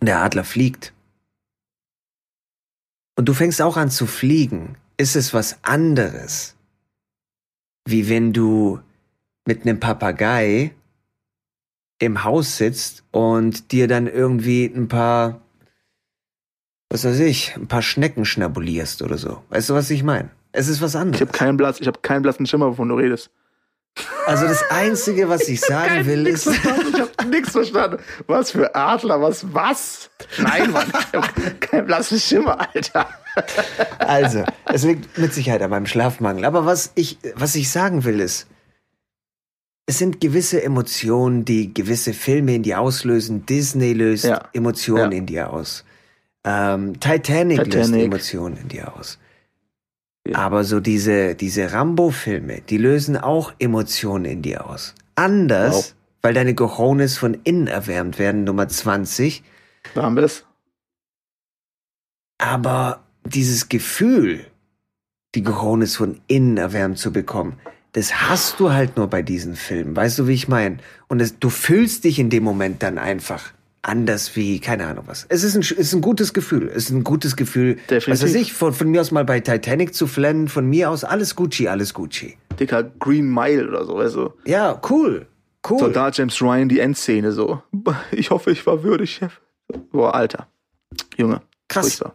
[0.00, 0.94] Und der Adler fliegt.
[3.14, 4.76] Und du fängst auch an zu fliegen.
[4.96, 6.56] Ist es was anderes,
[7.84, 8.80] wie wenn du
[9.44, 10.74] mit einem Papagei
[11.98, 15.40] im Haus sitzt und dir dann irgendwie ein paar,
[16.90, 19.42] was weiß ich, ein paar Schnecken schnabulierst oder so.
[19.50, 20.30] Weißt du, was ich meine?
[20.52, 21.20] Es ist was Ich anderes.
[21.20, 23.30] habe keinen Blatt, ich habe keinen blassen Schimmer, wovon du redest.
[24.26, 26.92] Also das Einzige, was ich sagen will, nix ist, verstanden.
[26.94, 27.98] Ich habe nichts verstanden.
[28.26, 30.10] Was für Adler, was, was?
[30.38, 33.08] Nein, Mann, ich hab keinen blassen Schimmer, Alter.
[33.98, 36.44] also, es liegt mit Sicherheit an meinem Schlafmangel.
[36.44, 38.46] Aber was ich, was ich sagen will, ist,
[39.88, 43.46] es sind gewisse Emotionen, die gewisse Filme in dir auslösen.
[43.46, 44.48] Disney löst Ja.
[44.52, 45.18] Emotionen Ja.
[45.18, 45.84] in dir aus.
[46.44, 48.04] Ähm, Titanic, löst Titanic.
[48.04, 49.18] Emotionen in dir aus.
[50.26, 50.36] Ja.
[50.38, 54.94] Aber so diese, diese Rambo-Filme, die lösen auch Emotionen in dir aus.
[55.14, 55.94] Anders, Wow.
[56.22, 59.42] weil deine Cojones von innen erwärmt werden, Nummer 20.
[59.94, 60.44] Da haben wir es.
[62.38, 64.46] Aber dieses Gefühl,
[65.34, 67.58] die Cojones von innen erwärmt zu bekommen,
[67.92, 69.96] das hast du halt nur bei diesen Filmen.
[69.96, 70.78] Weißt du, wie ich meine?
[71.08, 75.26] Und es, du fühlst dich in dem Moment dann einfach anders wie, keine Ahnung was.
[75.28, 76.68] Es ist ein, es ist ein gutes Gefühl.
[76.68, 77.76] Es ist ein gutes Gefühl.
[77.88, 78.08] Definitiv.
[78.08, 81.04] Was weiß ich, von, von mir aus mal bei Titanic zu flennen, von mir aus
[81.04, 82.36] alles Gucci, alles Gucci.
[82.60, 84.32] Dicker Green Mile oder so, weißt du?
[84.44, 85.26] Ja, cool.
[85.68, 85.78] Cool.
[85.78, 87.62] Soldat James Ryan, die Endszene so.
[88.12, 89.40] Ich hoffe, ich war würdig, Chef.
[89.90, 90.48] Boah, Alter.
[91.16, 91.42] Junge.
[91.68, 91.86] Krass.
[91.86, 92.14] furchtbar.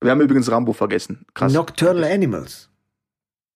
[0.00, 1.24] Wir haben übrigens Rambo vergessen.
[1.34, 1.52] Krass.
[1.52, 2.68] Nocturnal Animals.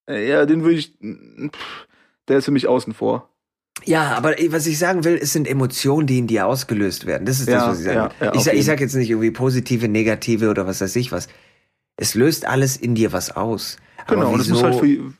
[0.08, 0.92] Äh, Ja, den würde ich.
[1.00, 1.86] pff,
[2.28, 3.28] Der ist für mich außen vor.
[3.84, 7.24] Ja, aber was ich sagen will, es sind Emotionen, die in dir ausgelöst werden.
[7.26, 7.96] Das ist das, Ja, was ich sage.
[8.20, 11.12] ja, ja, ich, sag, ich sag jetzt nicht irgendwie positive, negative oder was weiß ich
[11.12, 11.28] was.
[11.96, 13.76] Es löst alles in dir was aus.
[14.08, 15.12] Genau, und es muss halt für,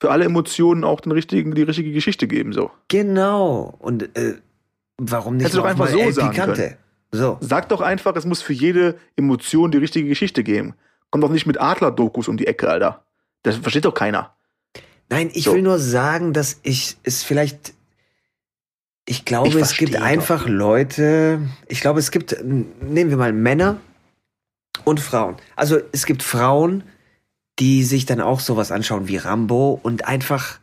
[0.00, 2.70] für alle Emotionen auch den richtigen, die richtige Geschichte geben, so.
[2.88, 3.74] Genau.
[3.78, 4.34] Und äh,
[4.98, 6.76] warum nicht Hättest doch einfach so El sagen Picante?
[7.12, 7.38] So.
[7.40, 10.74] Sag doch einfach, es muss für jede Emotion die richtige Geschichte geben.
[11.10, 13.03] Komm doch nicht mit Adler-Dokus um die Ecke, Alter.
[13.44, 14.34] Das versteht doch keiner.
[15.10, 15.54] Nein, ich So.
[15.54, 17.74] will nur sagen, dass ich es vielleicht.
[19.06, 21.40] Ich glaube, Ich es gibt verstehe einfach Leute.
[21.68, 23.76] Ich glaube, es gibt, nehmen wir mal Männer
[24.84, 25.36] und Frauen.
[25.56, 26.84] Also es gibt Frauen,
[27.58, 30.58] die sich dann auch sowas anschauen wie Rambo und einfach.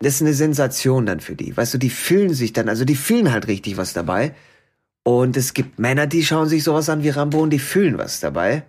[0.00, 1.56] Das ist eine Sensation dann für die.
[1.56, 4.34] Weißt du, die fühlen sich dann, also die fühlen halt richtig was dabei.
[5.04, 8.18] Und es gibt Männer, die schauen sich sowas an wie Rambo und die fühlen was
[8.18, 8.64] dabei.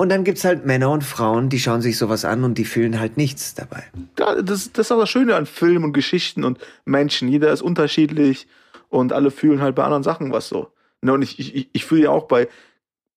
[0.00, 2.98] Und dann gibt's halt Männer und Frauen, die schauen sich sowas an und die fühlen
[2.98, 3.84] halt nichts dabei.
[4.18, 7.28] Ja, das, das ist auch das Schöne an Filmen und Geschichten und Menschen.
[7.28, 8.46] Jeder ist unterschiedlich
[8.88, 10.72] und alle fühlen halt bei anderen Sachen was so.
[11.02, 12.48] Ne, Und ich, ich, ich fühle ja auch bei,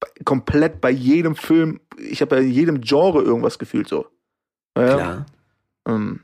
[0.02, 4.08] bei komplett bei jedem Film, ich habe bei jedem Genre irgendwas gefühlt so.
[4.78, 5.26] Ja, Klar.
[5.88, 6.20] Ähm,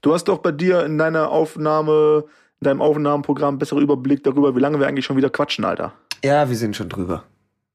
[0.00, 2.24] du hast doch bei dir in deiner Aufnahme,
[2.60, 5.92] in deinem Aufnahmenprogramm einen besseren Überblick darüber, wie lange wir eigentlich schon wieder quatschen, Alter.
[6.24, 7.24] Ja, wir sind schon drüber.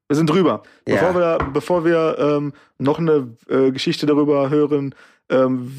[0.07, 0.63] Wir sind drüber.
[0.87, 0.95] Ja.
[0.95, 4.93] Bevor wir, bevor wir ähm, noch eine äh, Geschichte darüber hören,
[5.29, 5.71] ähm,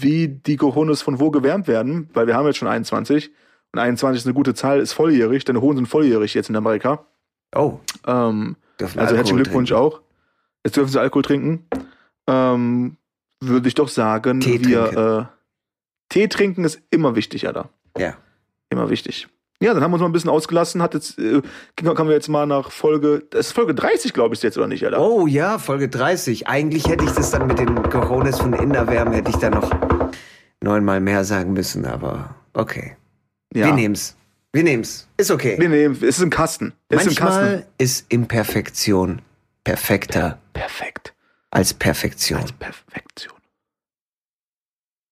[0.00, 3.30] wie die Cojones von wo gewärmt werden, weil wir haben jetzt schon 21
[3.72, 5.44] Und 21 ist eine gute Zahl, ist volljährig.
[5.44, 7.06] Deine Hohen sind volljährig jetzt in Amerika.
[7.54, 9.84] Oh, Ähm, also herzlichen Alkohol Glückwunsch trinken.
[9.84, 10.00] auch.
[10.64, 11.66] Jetzt dürfen sie Alkohol trinken.
[12.26, 12.96] Ähm,
[13.40, 15.20] würde ich doch sagen, Tee wir trinken.
[15.20, 15.24] äh,
[16.08, 17.68] Tee trinken ist immer wichtig, Alter.
[17.96, 18.14] Ja.
[18.70, 19.28] Immer wichtig.
[19.62, 20.82] Ja, dann haben wir uns mal ein bisschen ausgelassen.
[20.82, 21.40] Hat jetzt, äh,
[21.76, 24.84] kommen wir jetzt mal nach Folge, das ist Folge 30, glaube ich, jetzt, oder nicht,
[24.84, 25.00] Alter?
[25.00, 26.48] Oh ja, Folge 30.
[26.48, 29.70] Eigentlich hätte ich das dann mit den Cojones von Innerwärmen, hätte ich dann noch
[30.60, 32.96] neunmal mehr sagen müssen, aber okay.
[33.54, 33.66] ja.
[33.66, 34.16] Wir nehmen's.
[34.52, 35.06] Wir nehmen's.
[35.16, 35.56] Ist okay.
[35.60, 36.72] Wir nehmen, es ist im Kasten.
[36.88, 37.40] Es ist im Kasten.
[37.40, 39.22] Manchmal ist Imperfektion
[39.62, 41.14] perfekter Perfekt.
[41.52, 42.40] als Perfektion.
[42.40, 43.38] Als Perfektion.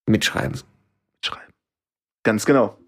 [0.07, 0.61] Mitschreiben.
[1.25, 1.53] Schreiben.
[2.25, 2.80] Ganz genau.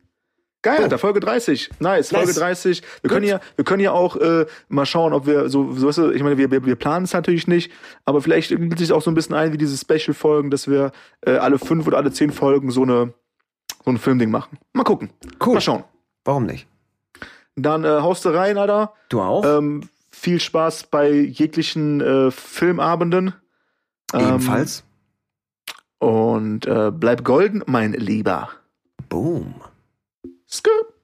[0.62, 0.82] Geil, So.
[0.84, 1.70] Alter, Folge 30.
[1.80, 2.36] Nice, Folge Nice.
[2.36, 2.82] 30.
[2.82, 3.10] Wir Gut.
[3.10, 6.10] können ja, wir können ja auch äh, mal schauen, ob wir so, so weißt du,
[6.12, 7.72] ich meine, wir, wir, wir planen es natürlich nicht,
[8.04, 10.92] aber vielleicht gibt sich auch so ein bisschen ein wie diese Special-Folgen, dass wir
[11.26, 13.12] äh, alle fünf oder alle zehn Folgen so eine
[13.84, 14.58] so ein Filmding machen.
[14.72, 15.10] Mal gucken.
[15.44, 15.54] Cool.
[15.54, 15.84] Mal schauen.
[16.24, 16.68] Warum nicht?
[17.56, 18.92] Dann äh, haust du rein, Alter.
[19.08, 19.44] Du auch?
[19.44, 23.34] Ähm, viel Spaß bei jeglichen äh, Filmabenden.
[24.14, 24.84] Ähm, Ebenfalls?
[25.98, 28.50] Und äh, bleib golden, mein Lieber.
[29.08, 29.54] Boom.
[30.52, 31.01] Scoop.